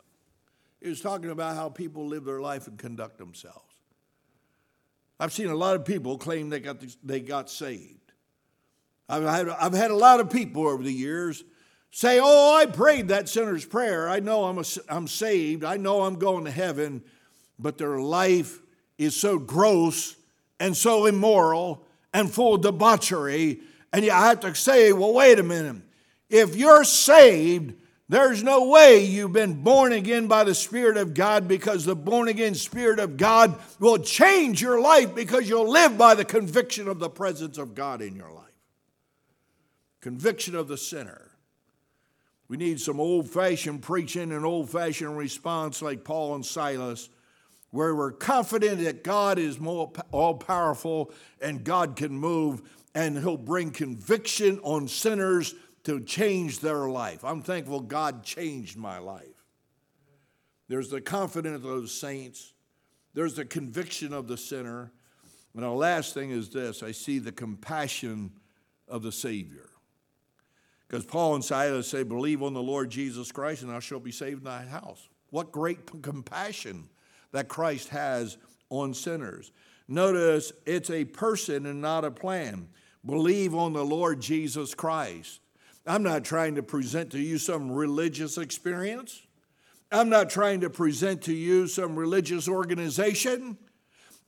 [0.81, 3.75] He was talking about how people live their life and conduct themselves.
[5.21, 8.13] I've seen a lot of people claim they got, they got saved.
[9.09, 11.43] I've had, I've had a lot of people over the years
[11.91, 14.09] say, Oh, I prayed that sinner's prayer.
[14.09, 15.65] I know I'm, a, I'm saved.
[15.65, 17.03] I know I'm going to heaven.
[17.59, 18.61] But their life
[18.99, 20.15] is so gross
[20.61, 23.61] and so immoral and full of debauchery.
[23.93, 25.83] And you have to say, well, wait a minute.
[26.29, 27.75] If you're saved,
[28.09, 32.29] there's no way you've been born again by the Spirit of God because the born
[32.29, 36.99] again Spirit of God will change your life because you'll live by the conviction of
[36.99, 38.45] the presence of God in your life.
[40.01, 41.33] Conviction of the sinner.
[42.49, 47.11] We need some old fashioned preaching and old fashioned response like Paul and Silas
[47.71, 52.63] where we're confident that God is more all powerful and God can move
[52.95, 55.55] and he'll bring conviction on sinners
[55.89, 57.25] to change their life.
[57.25, 59.25] I'm thankful God changed my life.
[60.69, 62.53] There's the confidence of those saints,
[63.15, 64.93] there's the conviction of the sinner.
[65.55, 68.33] And the last thing is this I see the compassion
[68.87, 69.71] of the Savior.
[70.87, 74.13] Because Paul and Silas say, Believe on the Lord Jesus Christ, and thou shalt be
[74.13, 75.09] saved in thy house.
[75.31, 76.89] What great compassion
[77.33, 78.37] that Christ has
[78.69, 79.53] on sinners.
[79.89, 82.69] Notice it's a person and not a plan.
[83.05, 85.41] Believe on the Lord Jesus Christ.
[85.89, 89.23] I'm not trying to present to you some religious experience.
[89.91, 93.57] I'm not trying to present to you some religious organization.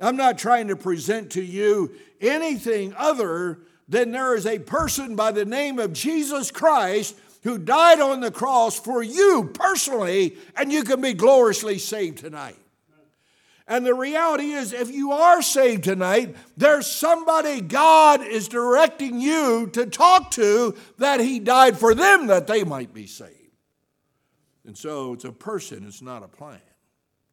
[0.00, 5.32] I'm not trying to present to you anything other than there is a person by
[5.32, 10.82] the name of Jesus Christ who died on the cross for you personally, and you
[10.82, 12.56] can be gloriously saved tonight.
[13.70, 19.68] And the reality is, if you are saved tonight, there's somebody God is directing you
[19.74, 23.36] to talk to that He died for them that they might be saved.
[24.66, 26.60] And so it's a person, it's not a plan.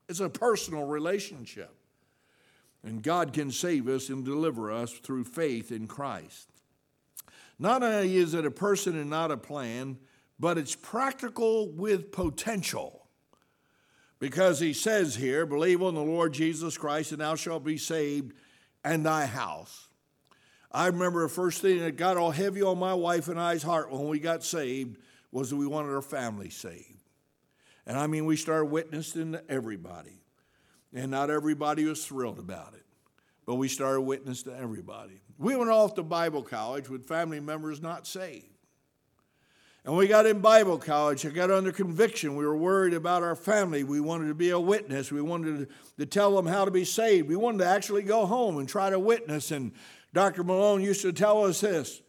[0.07, 1.73] It's a personal relationship.
[2.83, 6.49] And God can save us and deliver us through faith in Christ.
[7.57, 9.97] Not only is it a person and not a plan,
[10.39, 12.96] but it's practical with potential.
[14.19, 18.33] Because he says here, believe on the Lord Jesus Christ and thou shalt be saved
[18.83, 19.87] and thy house.
[20.71, 23.91] I remember the first thing that got all heavy on my wife and I's heart
[23.91, 24.97] when we got saved
[25.31, 26.97] was that we wanted our family saved.
[27.85, 30.21] And I mean, we started witnessing to everybody.
[30.93, 32.85] And not everybody was thrilled about it,
[33.45, 35.21] but we started witnessing to everybody.
[35.37, 38.56] We went off to Bible college with family members not saved.
[39.87, 41.25] And we got in Bible college.
[41.25, 42.35] I got under conviction.
[42.35, 43.85] We were worried about our family.
[43.85, 45.13] We wanted to be a witness.
[45.13, 47.29] We wanted to tell them how to be saved.
[47.29, 49.49] We wanted to actually go home and try to witness.
[49.49, 49.71] And
[50.13, 50.43] Dr.
[50.43, 52.01] Malone used to tell us this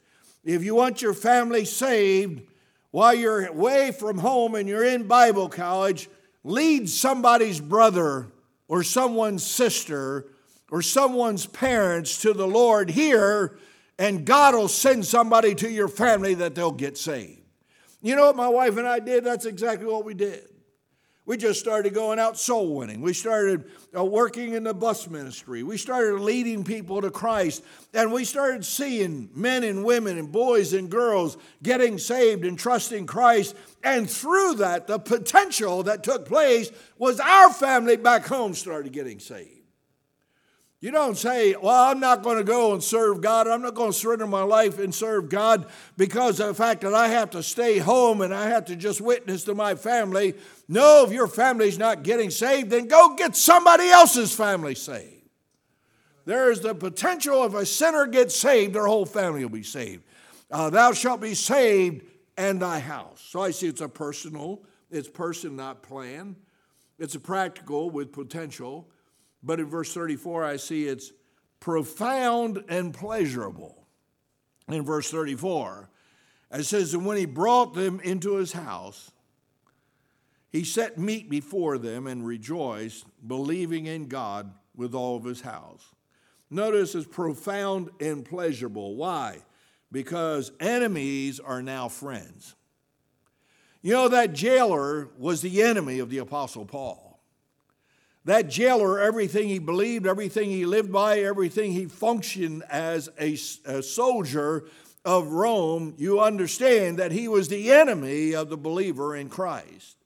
[0.43, 2.43] if you want your family saved
[2.91, 6.11] while you're away from home and you're in Bible college,
[6.43, 8.27] lead somebody's brother
[8.67, 10.27] or someone's sister
[10.73, 13.57] or someone's parents to the Lord here,
[14.01, 17.38] and God will send somebody to your family that they'll get saved.
[18.01, 19.25] You know what my wife and I did?
[19.25, 20.49] That's exactly what we did.
[21.29, 23.03] We just started going out soul winning.
[23.03, 25.63] We started uh, working in the bus ministry.
[25.63, 27.63] We started leading people to Christ.
[27.93, 33.07] And we started seeing men and women and boys and girls getting saved and trusting
[33.07, 33.55] Christ.
[33.85, 39.21] And through that, the potential that took place was our family back home started getting
[39.21, 39.58] saved.
[40.81, 43.49] You don't say, Well, I'm not going to go and serve God.
[43.49, 45.67] I'm not going to surrender my life and serve God
[45.97, 49.01] because of the fact that I have to stay home and I have to just
[49.01, 50.35] witness to my family.
[50.69, 55.15] No, if your family's not getting saved, then go get somebody else's family saved.
[56.27, 60.05] There is the potential if a sinner gets saved, their whole family will be saved.
[60.51, 62.05] Uh, Thou shalt be saved
[62.37, 63.27] and thy house.
[63.31, 66.37] So I see it's a personal, it's person, not plan.
[66.99, 68.89] It's a practical with potential.
[69.43, 71.13] But in verse 34, I see it's
[71.61, 73.87] profound and pleasurable.
[74.69, 75.89] In verse 34,
[76.53, 79.11] it says, And when he brought them into his house,
[80.51, 85.95] he set meat before them and rejoiced, believing in God with all of his house.
[86.51, 88.97] Notice it's profound and pleasurable.
[88.97, 89.43] Why?
[89.93, 92.55] Because enemies are now friends.
[93.83, 97.08] You know, that jailer was the enemy of the Apostle Paul.
[98.29, 103.83] That jailer, everything he believed, everything he lived by, everything he functioned as a, a,
[103.83, 104.67] soldier
[105.03, 109.97] of Rome, you understand that he was the enemy of the believer in Christ.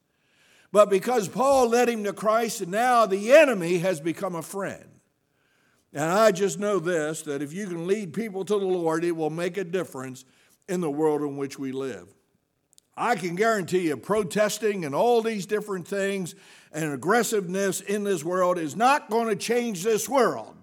[0.71, 5.01] But because Paul led him to Christ, and now the enemy has become a friend.
[5.91, 9.17] And I just know this that if you can lead people to the Lord, it
[9.17, 10.23] will make a difference
[10.69, 12.07] in the world in which we live.
[12.95, 16.35] I can guarantee you, protesting and all these different things
[16.73, 20.55] and aggressiveness in this world is not going to change this world.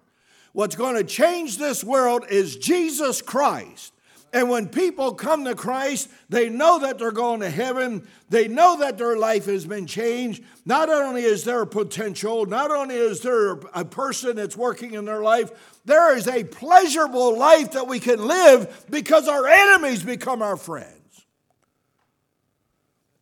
[0.52, 3.92] What's going to change this world is Jesus Christ.
[4.32, 8.06] And when people come to Christ, they know that they're going to heaven.
[8.28, 10.44] They know that their life has been changed.
[10.64, 15.22] Not only is there potential, not only is there a person that's working in their
[15.22, 15.50] life,
[15.84, 20.99] there is a pleasurable life that we can live because our enemies become our friends.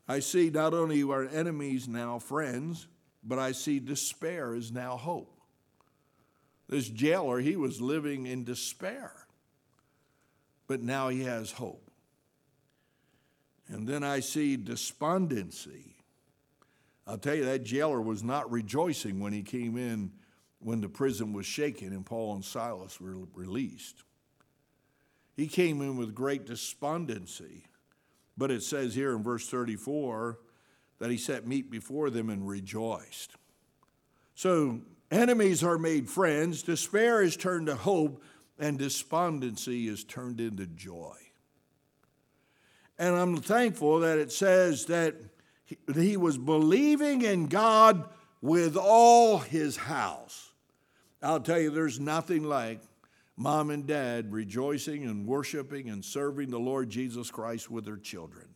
[0.09, 2.89] I see not only our enemies now friends,
[3.23, 5.39] but I see despair is now hope.
[6.69, 9.13] This jailer, he was living in despair,
[10.67, 11.91] but now he has hope.
[13.69, 15.97] And then I see despondency.
[17.07, 20.13] I'll tell you, that jailer was not rejoicing when he came in
[20.61, 24.03] when the prison was shaken and Paul and Silas were released.
[25.37, 27.65] He came in with great despondency.
[28.39, 30.39] But it says here in verse 34
[31.01, 33.33] that he set meat before them and rejoiced.
[34.37, 34.81] So
[35.11, 38.23] enemies are made friends, despair is turned to hope,
[38.59, 41.17] and despondency is turned into joy.
[42.99, 45.17] And I'm thankful that it says that
[45.95, 48.09] he was believing in God
[48.41, 50.53] with all his house.
[51.23, 52.81] I'll tell you, there's nothing like
[53.39, 58.49] mom and dad rejoicing and worshiping and serving the Lord Jesus Christ with their children.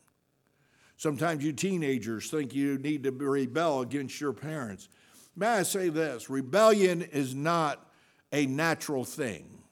[0.97, 4.89] Sometimes you teenagers think you need to rebel against your parents.
[5.37, 7.89] May I say this rebellion is not
[8.33, 9.63] a natural thing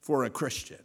[0.00, 0.82] for a Christian.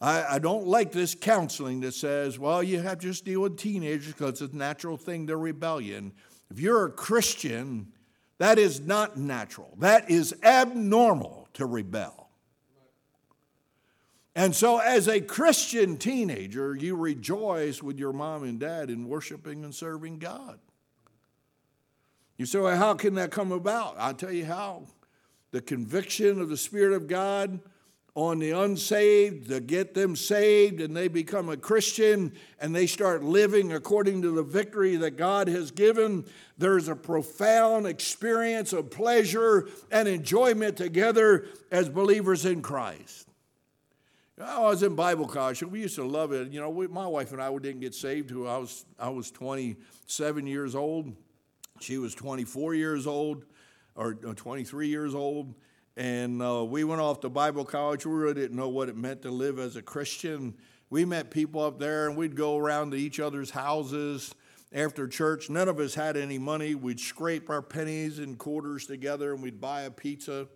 [0.00, 3.56] I, I, don't like this counseling that says, well, you have to just deal with
[3.56, 6.12] teenagers because it's a natural thing, they're rebellion.
[6.50, 7.92] If you're a Christian,
[8.38, 9.74] that is not natural.
[9.78, 12.28] That is abnormal to rebel.
[14.34, 19.64] And so, as a Christian teenager, you rejoice with your mom and dad in worshiping
[19.64, 20.58] and serving God.
[22.36, 23.96] You say, well, how can that come about?
[23.98, 24.82] I'll tell you how.
[25.52, 27.60] The conviction of the Spirit of God
[28.16, 33.22] on the unsaved to get them saved and they become a Christian and they start
[33.22, 36.24] living according to the victory that God has given,
[36.56, 43.28] there's a profound experience of pleasure and enjoyment together as believers in Christ.
[44.42, 45.62] I was in Bible college.
[45.62, 46.50] We used to love it.
[46.50, 49.30] You know, we, my wife and I didn't get saved until I was I was
[49.30, 51.14] 27 years old.
[51.80, 53.44] She was 24 years old,
[53.94, 55.54] or 23 years old,
[55.96, 58.04] and uh, we went off to Bible college.
[58.04, 60.54] We really didn't know what it meant to live as a Christian.
[60.90, 64.34] We met people up there, and we'd go around to each other's houses
[64.72, 65.48] after church.
[65.48, 66.74] None of us had any money.
[66.74, 70.48] We'd scrape our pennies and quarters together, and we'd buy a pizza.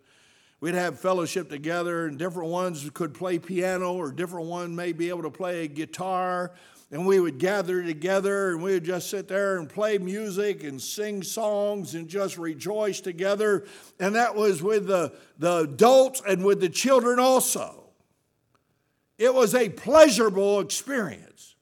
[0.60, 5.08] We'd have fellowship together, and different ones could play piano, or different one may be
[5.08, 6.52] able to play a guitar
[6.90, 10.82] and we would gather together and we would just sit there and play music and
[10.82, 13.64] sing songs and just rejoice together.
[14.00, 17.90] And that was with the, the adults and with the children also.
[19.18, 21.54] It was a pleasurable experience.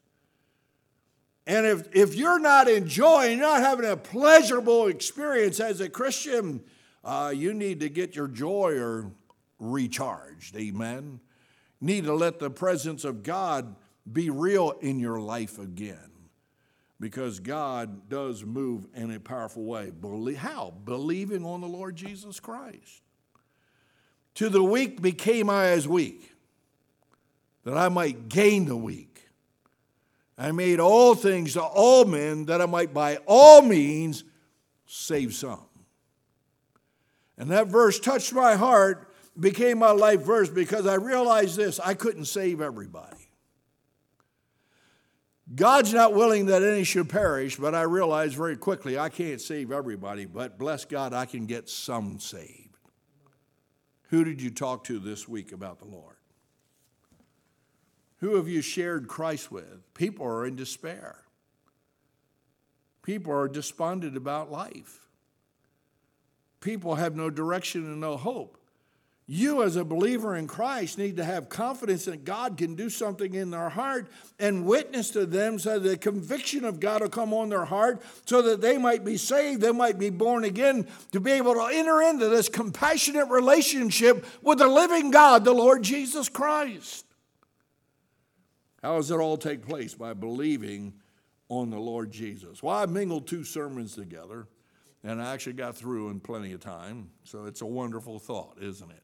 [1.46, 6.62] And if, if you're not enjoying, not having a pleasurable experience as a Christian,
[7.04, 9.10] uh, you need to get your joy or
[9.58, 10.56] recharged.
[10.56, 11.20] Amen.
[11.80, 13.74] Need to let the presence of God
[14.12, 16.10] be real in your life again.
[17.00, 19.92] because God does move in a powerful way.
[20.36, 20.72] How?
[20.84, 23.02] Believing on the Lord Jesus Christ.
[24.34, 26.32] To the weak became I as weak,
[27.64, 29.28] that I might gain the weak.
[30.36, 34.24] I made all things to all men, that I might by all means
[34.86, 35.64] save some.
[37.36, 41.94] And that verse touched my heart, became my life verse, because I realized this I
[41.94, 43.17] couldn't save everybody.
[45.54, 49.72] God's not willing that any should perish, but I realized very quickly I can't save
[49.72, 52.76] everybody, but bless God, I can get some saved.
[54.10, 56.16] Who did you talk to this week about the Lord?
[58.18, 59.94] Who have you shared Christ with?
[59.94, 61.24] People are in despair.
[63.02, 65.06] People are despondent about life.
[66.60, 68.57] People have no direction and no hope.
[69.30, 73.34] You, as a believer in Christ, need to have confidence that God can do something
[73.34, 74.08] in their heart
[74.38, 78.40] and witness to them so the conviction of God will come on their heart so
[78.40, 82.00] that they might be saved, they might be born again, to be able to enter
[82.00, 87.04] into this compassionate relationship with the living God, the Lord Jesus Christ.
[88.82, 89.92] How does it all take place?
[89.92, 90.94] By believing
[91.50, 92.62] on the Lord Jesus.
[92.62, 94.46] Well, I mingled two sermons together,
[95.04, 98.90] and I actually got through in plenty of time, so it's a wonderful thought, isn't
[98.90, 99.02] it?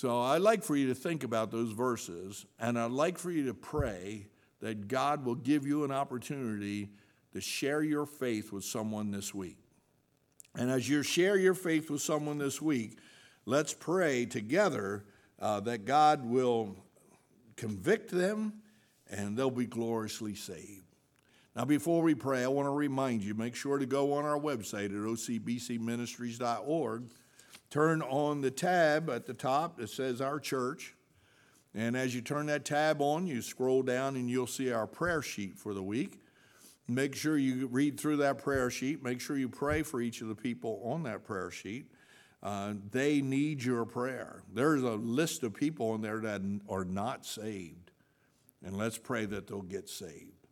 [0.00, 3.44] So I'd like for you to think about those verses, and I'd like for you
[3.48, 4.28] to pray
[4.60, 6.88] that God will give you an opportunity
[7.34, 9.58] to share your faith with someone this week.
[10.56, 12.96] And as you share your faith with someone this week,
[13.44, 15.04] let's pray together
[15.38, 16.76] uh, that God will
[17.56, 18.54] convict them
[19.10, 20.94] and they'll be gloriously saved.
[21.54, 24.40] Now, before we pray, I want to remind you make sure to go on our
[24.40, 27.10] website at ocbcministries.org
[27.70, 30.94] turn on the tab at the top that says Our Church.
[31.74, 35.22] And as you turn that tab on, you scroll down and you'll see our prayer
[35.22, 36.20] sheet for the week.
[36.88, 39.04] Make sure you read through that prayer sheet.
[39.04, 41.86] Make sure you pray for each of the people on that prayer sheet.
[42.42, 44.42] Uh, they need your prayer.
[44.52, 47.92] There's a list of people in there that are not saved.
[48.64, 50.48] And let's pray that they'll get saved.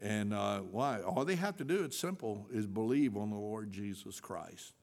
[0.00, 1.00] And uh, why?
[1.00, 4.74] All they have to do, it's simple, is believe on the Lord Jesus Christ.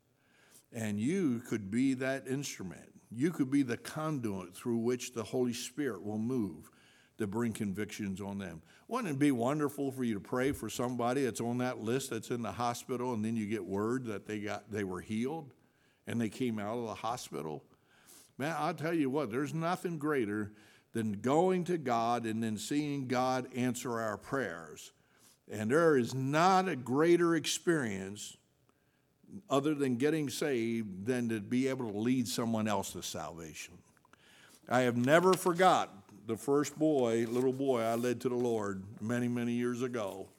[0.74, 2.94] And you could be that instrument.
[3.12, 6.70] You could be the conduit through which the Holy Spirit will move
[7.18, 8.62] to bring convictions on them.
[8.88, 12.32] Wouldn't it be wonderful for you to pray for somebody that's on that list that's
[12.32, 15.54] in the hospital and then you get word that they got they were healed
[16.08, 17.64] and they came out of the hospital?
[18.38, 20.54] Man, I'll tell you what, there's nothing greater
[20.94, 24.92] than going to God and then seeing God answer our prayers.
[25.50, 28.38] And there is not a greater experience
[29.50, 33.74] other than getting saved than to be able to lead someone else to salvation.
[34.70, 35.90] I have never forgot
[36.28, 40.30] the first boy, little boy, I led to the Lord many, many years ago.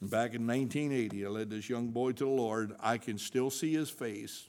[0.00, 2.74] Back in 1980, I led this young boy to the Lord.
[2.80, 4.48] I can still see his face.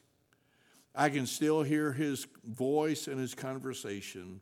[0.94, 4.42] I can still hear his voice and his conversation.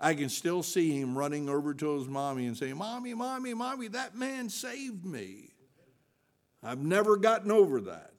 [0.00, 3.88] I can still see him running over to his mommy and saying, Mommy, Mommy, Mommy,
[3.88, 5.50] that man saved me.
[6.62, 8.13] I've never gotten over that.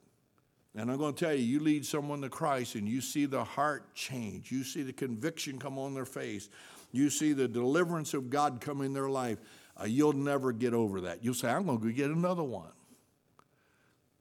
[0.78, 3.44] And I'm going to tell you, you lead someone to Christ and you see the
[3.44, 4.52] heart change.
[4.52, 6.50] You see the conviction come on their face.
[6.92, 9.40] You see the deliverance of God come in their life.
[9.80, 11.24] Uh, you'll never get over that.
[11.24, 12.72] You'll say, I'm going to go get another one.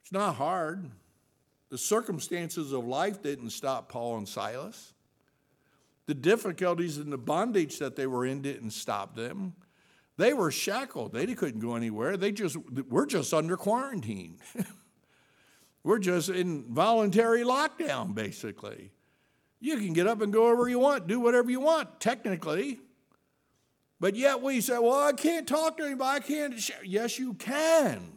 [0.02, 0.90] It's not hard.
[1.70, 4.92] The circumstances of life didn't stop Paul and Silas.
[6.06, 9.54] The difficulties and the bondage that they were in didn't stop them.
[10.16, 11.12] They were shackled.
[11.12, 12.16] They couldn't go anywhere.
[12.16, 12.56] They just
[12.88, 14.38] we're just under quarantine.
[15.84, 18.90] We're just in voluntary lockdown, basically.
[19.60, 22.80] You can get up and go wherever you want, do whatever you want, technically.
[24.00, 26.16] But yet we say, well, I can't talk to anybody.
[26.16, 26.58] I can't.
[26.58, 26.84] Share.
[26.84, 28.12] Yes, you can.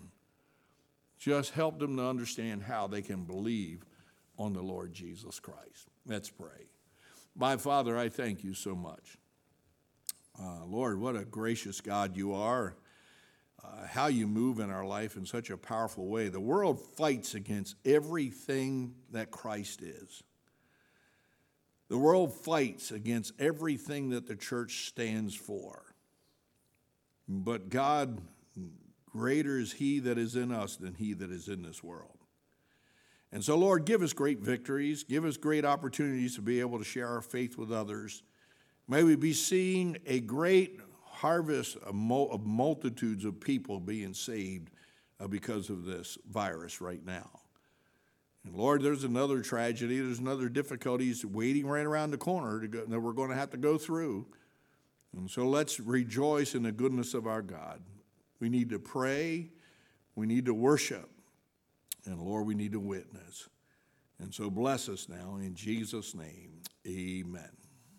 [1.20, 3.86] Just help them to understand how they can believe
[4.38, 5.90] on the Lord Jesus Christ.
[6.06, 6.70] Let's pray.
[7.36, 9.18] My Father, I thank you so much.
[10.40, 12.76] Uh, Lord, what a gracious God you are
[13.64, 16.30] uh, how you move in our life in such a powerful way.
[16.30, 20.24] The world fights against everything that Christ is.
[21.90, 25.96] The world fights against everything that the church stands for.
[27.28, 28.22] But God,
[29.06, 32.18] greater is He that is in us than He that is in this world.
[33.32, 36.86] And so, Lord, give us great victories, give us great opportunities to be able to
[36.86, 38.24] share our faith with others.
[38.88, 40.80] May we be seeing a great
[41.18, 44.70] harvest of, multitudes of people being saved
[45.20, 47.30] uh, because of this virus right now.
[48.46, 53.00] And Lord, there's another tragedy, there's another difficulties waiting right around the corner go, that
[53.00, 54.28] we're going to have to go through.
[55.16, 57.82] And so let's rejoice in the goodness of our God.
[58.40, 59.50] We need to pray.
[60.16, 61.10] we need to worship.
[62.06, 63.50] And Lord, we need to witness.
[64.20, 66.62] And so bless us now in Jesus' name.
[66.88, 67.67] Amen.